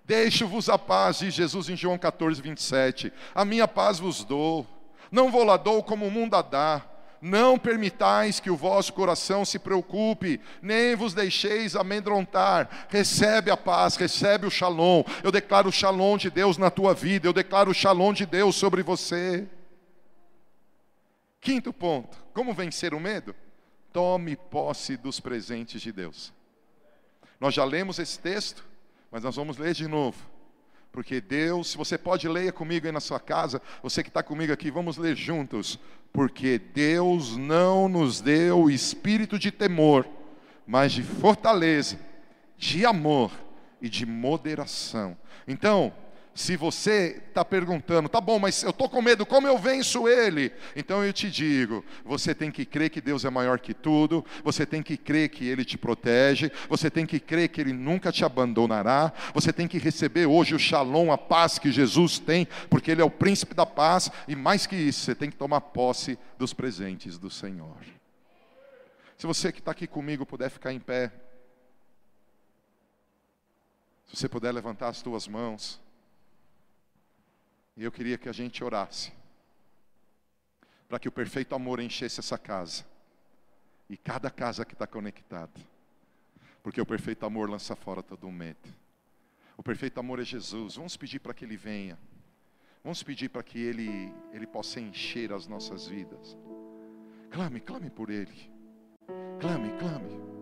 Deixo-vos 0.04 0.68
a 0.68 0.78
paz, 0.78 1.18
diz 1.18 1.34
Jesus 1.34 1.68
em 1.68 1.76
João 1.76 1.98
14, 1.98 2.40
27. 2.40 3.12
A 3.34 3.44
minha 3.44 3.66
paz 3.66 3.98
vos 3.98 4.22
dou. 4.22 4.64
Não 5.10 5.30
vou 5.30 5.44
lá 5.44 5.56
dou 5.56 5.82
como 5.82 6.06
o 6.06 6.10
mundo 6.10 6.34
a 6.34 6.42
dá. 6.42 6.84
Não 7.20 7.58
permitais 7.58 8.38
que 8.38 8.50
o 8.50 8.56
vosso 8.56 8.92
coração 8.92 9.44
se 9.44 9.58
preocupe, 9.58 10.40
nem 10.60 10.94
vos 10.94 11.14
deixeis 11.14 11.74
amedrontar. 11.74 12.86
Recebe 12.88 13.50
a 13.50 13.56
paz, 13.56 13.96
recebe 13.96 14.46
o 14.46 14.50
shalom. 14.50 15.02
Eu 15.24 15.32
declaro 15.32 15.68
o 15.68 15.72
shalom 15.72 16.16
de 16.16 16.30
Deus 16.30 16.58
na 16.58 16.70
tua 16.70 16.94
vida, 16.94 17.26
eu 17.26 17.32
declaro 17.32 17.70
o 17.70 17.74
shalom 17.74 18.12
de 18.12 18.26
Deus 18.26 18.56
sobre 18.56 18.82
você. 18.82 19.48
Quinto 21.40 21.72
ponto: 21.72 22.16
como 22.34 22.52
vencer 22.52 22.92
o 22.92 23.00
medo? 23.00 23.34
Tome 23.92 24.36
posse 24.36 24.96
dos 24.96 25.18
presentes 25.20 25.80
de 25.80 25.90
Deus. 25.90 26.32
Nós 27.40 27.54
já 27.54 27.64
lemos 27.64 27.98
esse 27.98 28.18
texto, 28.18 28.64
mas 29.10 29.22
nós 29.22 29.36
vamos 29.36 29.56
ler 29.56 29.74
de 29.74 29.88
novo. 29.88 30.35
Porque 30.96 31.20
Deus, 31.20 31.72
se 31.72 31.76
você 31.76 31.98
pode, 31.98 32.26
leia 32.26 32.50
comigo 32.50 32.86
aí 32.86 32.90
na 32.90 33.00
sua 33.00 33.20
casa, 33.20 33.60
você 33.82 34.02
que 34.02 34.08
está 34.08 34.22
comigo 34.22 34.50
aqui, 34.50 34.70
vamos 34.70 34.96
ler 34.96 35.14
juntos. 35.14 35.78
Porque 36.10 36.58
Deus 36.58 37.36
não 37.36 37.86
nos 37.86 38.22
deu 38.22 38.70
espírito 38.70 39.38
de 39.38 39.50
temor, 39.50 40.08
mas 40.66 40.92
de 40.92 41.02
fortaleza, 41.02 41.98
de 42.56 42.86
amor 42.86 43.30
e 43.78 43.90
de 43.90 44.06
moderação. 44.06 45.18
Então, 45.46 45.92
se 46.36 46.54
você 46.54 47.22
está 47.28 47.42
perguntando, 47.42 48.10
tá 48.10 48.20
bom, 48.20 48.38
mas 48.38 48.62
eu 48.62 48.68
estou 48.68 48.90
com 48.90 49.00
medo, 49.00 49.24
como 49.24 49.48
eu 49.48 49.56
venço 49.56 50.06
ele? 50.06 50.52
Então 50.76 51.02
eu 51.02 51.10
te 51.10 51.30
digo: 51.30 51.82
você 52.04 52.34
tem 52.34 52.50
que 52.50 52.66
crer 52.66 52.90
que 52.90 53.00
Deus 53.00 53.24
é 53.24 53.30
maior 53.30 53.58
que 53.58 53.72
tudo, 53.72 54.22
você 54.44 54.66
tem 54.66 54.82
que 54.82 54.98
crer 54.98 55.30
que 55.30 55.48
Ele 55.48 55.64
te 55.64 55.78
protege, 55.78 56.52
você 56.68 56.90
tem 56.90 57.06
que 57.06 57.18
crer 57.18 57.48
que 57.48 57.58
Ele 57.58 57.72
nunca 57.72 58.12
te 58.12 58.22
abandonará, 58.22 59.14
você 59.32 59.50
tem 59.50 59.66
que 59.66 59.78
receber 59.78 60.26
hoje 60.26 60.54
o 60.54 60.58
shalom, 60.58 61.10
a 61.10 61.16
paz 61.16 61.58
que 61.58 61.72
Jesus 61.72 62.18
tem, 62.18 62.46
porque 62.68 62.90
Ele 62.90 63.00
é 63.00 63.04
o 63.04 63.10
príncipe 63.10 63.54
da 63.54 63.64
paz, 63.64 64.10
e 64.28 64.36
mais 64.36 64.66
que 64.66 64.76
isso, 64.76 65.06
você 65.06 65.14
tem 65.14 65.30
que 65.30 65.36
tomar 65.36 65.62
posse 65.62 66.18
dos 66.36 66.52
presentes 66.52 67.16
do 67.16 67.30
Senhor. 67.30 67.78
Se 69.16 69.26
você 69.26 69.50
que 69.50 69.60
está 69.60 69.70
aqui 69.70 69.86
comigo 69.86 70.26
puder 70.26 70.50
ficar 70.50 70.70
em 70.70 70.78
pé, 70.78 71.10
se 74.06 74.16
você 74.16 74.28
puder 74.28 74.52
levantar 74.52 74.88
as 74.88 75.00
tuas 75.00 75.26
mãos. 75.26 75.85
E 77.76 77.84
eu 77.84 77.92
queria 77.92 78.16
que 78.16 78.28
a 78.28 78.32
gente 78.32 78.64
orasse 78.64 79.12
para 80.88 80.98
que 80.98 81.08
o 81.08 81.12
perfeito 81.12 81.54
amor 81.54 81.80
enchesse 81.80 82.20
essa 82.20 82.38
casa 82.38 82.84
e 83.88 83.96
cada 83.96 84.30
casa 84.30 84.64
que 84.64 84.72
está 84.72 84.86
conectada, 84.86 85.60
porque 86.62 86.80
o 86.80 86.86
perfeito 86.86 87.26
amor 87.26 87.50
lança 87.50 87.76
fora 87.76 88.02
todo 88.02 88.26
o 88.26 88.32
medo. 88.32 88.68
O 89.56 89.62
perfeito 89.62 89.98
amor 89.98 90.20
é 90.20 90.24
Jesus. 90.24 90.76
Vamos 90.76 90.96
pedir 90.96 91.18
para 91.18 91.32
que 91.32 91.44
Ele 91.44 91.56
venha. 91.56 91.98
Vamos 92.84 93.02
pedir 93.02 93.28
para 93.28 93.42
que 93.42 93.58
Ele, 93.58 94.12
Ele 94.32 94.46
possa 94.46 94.80
encher 94.80 95.32
as 95.32 95.46
nossas 95.46 95.86
vidas. 95.86 96.36
Clame, 97.30 97.60
clame 97.60 97.90
por 97.90 98.10
Ele. 98.10 98.50
Clame, 99.40 99.70
clame. 99.78 100.35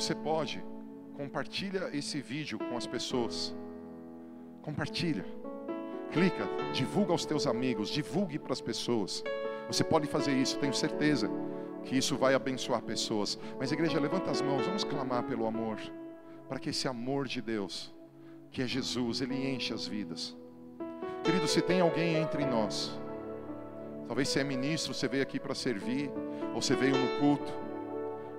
Você 0.00 0.14
pode, 0.14 0.64
compartilha 1.14 1.90
esse 1.92 2.20
vídeo 2.20 2.58
com 2.58 2.76
as 2.76 2.86
pessoas. 2.86 3.54
Compartilha. 4.62 5.24
Clica, 6.12 6.46
divulga 6.72 7.12
aos 7.12 7.26
teus 7.26 7.46
amigos, 7.46 7.88
divulgue 7.90 8.38
para 8.38 8.52
as 8.52 8.60
pessoas. 8.60 9.24
Você 9.66 9.82
pode 9.82 10.06
fazer 10.06 10.32
isso, 10.32 10.58
tenho 10.58 10.72
certeza 10.72 11.28
que 11.84 11.96
isso 11.96 12.16
vai 12.16 12.34
abençoar 12.34 12.80
pessoas. 12.82 13.38
Mas 13.58 13.72
igreja, 13.72 13.98
levanta 13.98 14.30
as 14.30 14.40
mãos, 14.40 14.64
vamos 14.64 14.84
clamar 14.84 15.24
pelo 15.24 15.46
amor, 15.46 15.78
para 16.48 16.58
que 16.58 16.70
esse 16.70 16.86
amor 16.86 17.26
de 17.26 17.42
Deus, 17.42 17.92
que 18.50 18.62
é 18.62 18.66
Jesus, 18.66 19.20
ele 19.20 19.34
enche 19.34 19.74
as 19.74 19.86
vidas. 19.86 20.36
Querido, 21.24 21.48
se 21.48 21.60
tem 21.60 21.80
alguém 21.80 22.14
entre 22.16 22.46
nós, 22.46 22.98
talvez 24.06 24.28
você 24.28 24.40
é 24.40 24.44
ministro, 24.44 24.94
você 24.94 25.08
veio 25.08 25.22
aqui 25.22 25.40
para 25.40 25.54
servir, 25.54 26.10
ou 26.54 26.62
você 26.62 26.74
veio 26.74 26.96
no 26.96 27.18
culto, 27.18 27.67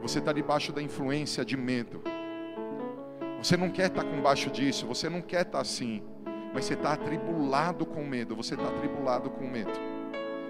você 0.02 0.20
está 0.20 0.32
debaixo 0.32 0.72
da 0.72 0.82
influência 0.82 1.44
de 1.44 1.58
medo. 1.58 2.02
Você 3.42 3.56
não 3.56 3.70
quer 3.70 3.88
estar 3.88 4.04
tá 4.04 4.10
com 4.10 4.22
baixo 4.22 4.50
disso, 4.50 4.86
você 4.86 5.10
não 5.10 5.22
quer 5.22 5.42
estar 5.42 5.52
tá 5.58 5.62
assim, 5.62 6.04
mas 6.54 6.66
você 6.66 6.74
está 6.74 6.94
atribulado 6.94 7.86
com 7.86 8.04
medo, 8.04 8.36
você 8.36 8.56
está 8.56 8.68
atribulado 8.68 9.30
com 9.30 9.48
medo. 9.48 9.72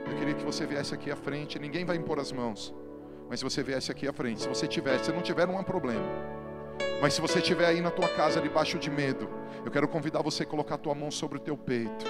Eu 0.09 0.15
queria 0.17 0.33
que 0.33 0.43
você 0.43 0.65
viesse 0.65 0.93
aqui 0.93 1.11
à 1.11 1.15
frente, 1.15 1.59
ninguém 1.59 1.85
vai 1.85 1.95
impor 1.95 2.19
as 2.19 2.31
mãos, 2.31 2.73
mas 3.29 3.39
se 3.39 3.43
você 3.43 3.61
viesse 3.61 3.91
aqui 3.91 4.07
à 4.07 4.13
frente, 4.13 4.41
se 4.41 4.47
você 4.47 4.67
tiver, 4.67 4.97
se 4.99 5.11
não 5.11 5.21
tiver, 5.21 5.45
não 5.45 5.59
há 5.59 5.63
problema. 5.63 6.05
Mas 7.01 7.13
se 7.13 7.21
você 7.21 7.39
estiver 7.39 7.65
aí 7.65 7.79
na 7.79 7.91
tua 7.91 8.09
casa 8.09 8.41
debaixo 8.41 8.79
de 8.79 8.89
medo, 8.89 9.29
eu 9.63 9.71
quero 9.71 9.87
convidar 9.87 10.21
você 10.21 10.43
a 10.43 10.45
colocar 10.45 10.75
a 10.75 10.77
tua 10.77 10.95
mão 10.95 11.11
sobre 11.11 11.37
o 11.37 11.41
teu 11.41 11.55
peito. 11.55 12.05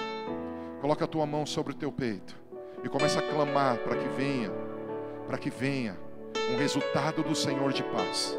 Coloca 0.80 1.04
a 1.04 1.08
tua 1.08 1.26
mão 1.26 1.44
sobre 1.44 1.72
o 1.72 1.76
teu 1.76 1.92
peito 1.92 2.34
e 2.82 2.88
começa 2.88 3.18
a 3.18 3.22
clamar 3.22 3.76
para 3.78 3.96
que 3.96 4.08
venha, 4.08 4.50
para 5.26 5.36
que 5.36 5.50
venha 5.50 5.96
um 6.52 6.56
resultado 6.56 7.22
do 7.22 7.34
Senhor 7.34 7.72
de 7.72 7.82
paz. 7.84 8.38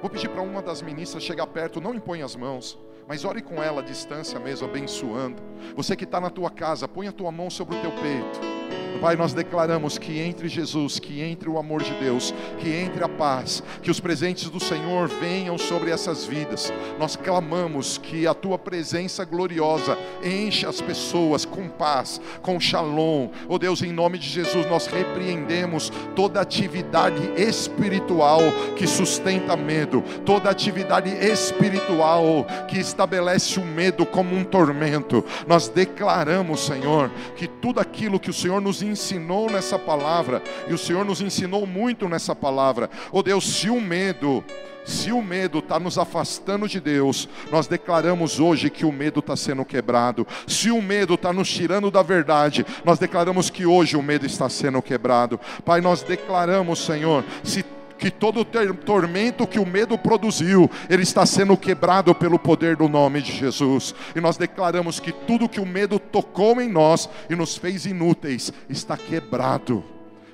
Vou 0.00 0.10
pedir 0.10 0.28
para 0.28 0.42
uma 0.42 0.62
das 0.62 0.80
ministras 0.80 1.22
chegar 1.22 1.46
perto, 1.48 1.80
não 1.80 1.94
impõe 1.94 2.22
as 2.22 2.36
mãos, 2.36 2.78
mas 3.06 3.24
ore 3.24 3.42
com 3.42 3.62
ela 3.62 3.80
à 3.80 3.84
distância 3.84 4.38
mesmo, 4.38 4.68
abençoando. 4.68 5.42
Você 5.74 5.96
que 5.96 6.04
está 6.04 6.20
na 6.20 6.30
tua 6.30 6.50
casa, 6.50 6.86
põe 6.86 7.08
a 7.08 7.12
tua 7.12 7.32
mão 7.32 7.50
sobre 7.50 7.76
o 7.76 7.80
teu 7.80 7.90
peito. 7.92 8.57
Pai, 9.00 9.14
nós 9.14 9.32
declaramos 9.32 9.96
que 9.96 10.18
entre 10.18 10.48
Jesus, 10.48 10.98
que 10.98 11.22
entre 11.22 11.48
o 11.48 11.56
amor 11.56 11.84
de 11.84 11.92
Deus, 11.94 12.34
que 12.58 12.68
entre 12.68 13.04
a 13.04 13.08
paz, 13.08 13.62
que 13.80 13.90
os 13.90 14.00
presentes 14.00 14.50
do 14.50 14.58
Senhor 14.58 15.06
venham 15.08 15.56
sobre 15.56 15.90
essas 15.90 16.24
vidas. 16.24 16.72
Nós 16.98 17.14
clamamos 17.14 17.96
que 17.96 18.26
a 18.26 18.34
tua 18.34 18.58
presença 18.58 19.24
gloriosa 19.24 19.96
enche 20.22 20.66
as 20.66 20.80
pessoas 20.80 21.44
com 21.44 21.68
paz, 21.68 22.20
com 22.42 22.58
shalom. 22.58 23.28
Oh 23.48 23.56
Deus, 23.56 23.82
em 23.82 23.92
nome 23.92 24.18
de 24.18 24.28
Jesus, 24.28 24.66
nós 24.68 24.88
repreendemos 24.88 25.92
toda 26.16 26.40
atividade 26.40 27.22
espiritual 27.36 28.40
que 28.74 28.86
sustenta 28.86 29.56
medo, 29.56 30.02
toda 30.26 30.50
atividade 30.50 31.10
espiritual 31.10 32.44
que 32.66 32.78
estabelece 32.78 33.60
o 33.60 33.64
medo 33.64 34.04
como 34.04 34.34
um 34.34 34.42
tormento. 34.42 35.24
Nós 35.46 35.68
declaramos, 35.68 36.66
Senhor, 36.66 37.10
que 37.36 37.46
tudo 37.46 37.78
aquilo 37.78 38.18
que 38.18 38.30
o 38.30 38.34
Senhor 38.34 38.60
nos 38.60 38.82
ensinou 38.88 39.50
nessa 39.50 39.78
palavra, 39.78 40.42
e 40.68 40.72
o 40.72 40.78
Senhor 40.78 41.04
nos 41.04 41.20
ensinou 41.20 41.66
muito 41.66 42.08
nessa 42.08 42.34
palavra. 42.34 42.90
Oh 43.12 43.22
Deus, 43.22 43.44
se 43.44 43.70
o 43.70 43.80
medo, 43.80 44.44
se 44.84 45.12
o 45.12 45.22
medo 45.22 45.58
está 45.58 45.78
nos 45.78 45.98
afastando 45.98 46.66
de 46.66 46.80
Deus, 46.80 47.28
nós 47.50 47.66
declaramos 47.66 48.40
hoje 48.40 48.70
que 48.70 48.86
o 48.86 48.92
medo 48.92 49.20
está 49.20 49.36
sendo 49.36 49.64
quebrado. 49.64 50.26
Se 50.46 50.70
o 50.70 50.80
medo 50.80 51.14
está 51.14 51.32
nos 51.32 51.48
tirando 51.50 51.90
da 51.90 52.02
verdade, 52.02 52.64
nós 52.84 52.98
declaramos 52.98 53.50
que 53.50 53.66
hoje 53.66 53.96
o 53.96 54.02
medo 54.02 54.26
está 54.26 54.48
sendo 54.48 54.80
quebrado. 54.80 55.38
Pai, 55.64 55.80
nós 55.80 56.02
declaramos, 56.02 56.84
Senhor, 56.84 57.24
se 57.44 57.64
que 57.98 58.10
todo 58.10 58.44
tormento 58.44 59.46
que 59.46 59.58
o 59.58 59.66
medo 59.66 59.98
produziu, 59.98 60.70
ele 60.88 61.02
está 61.02 61.26
sendo 61.26 61.56
quebrado 61.56 62.14
pelo 62.14 62.38
poder 62.38 62.76
do 62.76 62.88
nome 62.88 63.20
de 63.20 63.32
Jesus. 63.32 63.94
E 64.14 64.20
nós 64.20 64.36
declaramos 64.36 65.00
que 65.00 65.12
tudo 65.12 65.48
que 65.48 65.60
o 65.60 65.66
medo 65.66 65.98
tocou 65.98 66.60
em 66.60 66.68
nós 66.68 67.08
e 67.28 67.34
nos 67.34 67.56
fez 67.56 67.84
inúteis, 67.84 68.52
está 68.68 68.96
quebrado. 68.96 69.84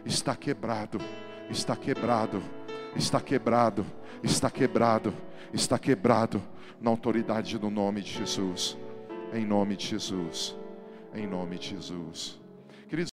Está 0.04 0.36
quebrado 0.36 1.00
está 1.50 1.76
quebrado, 1.76 2.42
está 2.96 3.20
quebrado, 3.20 3.86
está 4.22 4.50
quebrado, 4.50 5.14
está 5.52 5.78
quebrado 5.78 6.42
na 6.80 6.90
autoridade 6.90 7.58
do 7.58 7.70
nome 7.70 8.02
de 8.02 8.12
Jesus. 8.12 8.76
Em 9.32 9.44
nome 9.44 9.76
de 9.76 9.86
Jesus. 9.86 10.56
Em 11.14 11.26
nome 11.26 11.58
de 11.58 11.70
Jesus. 11.70 12.43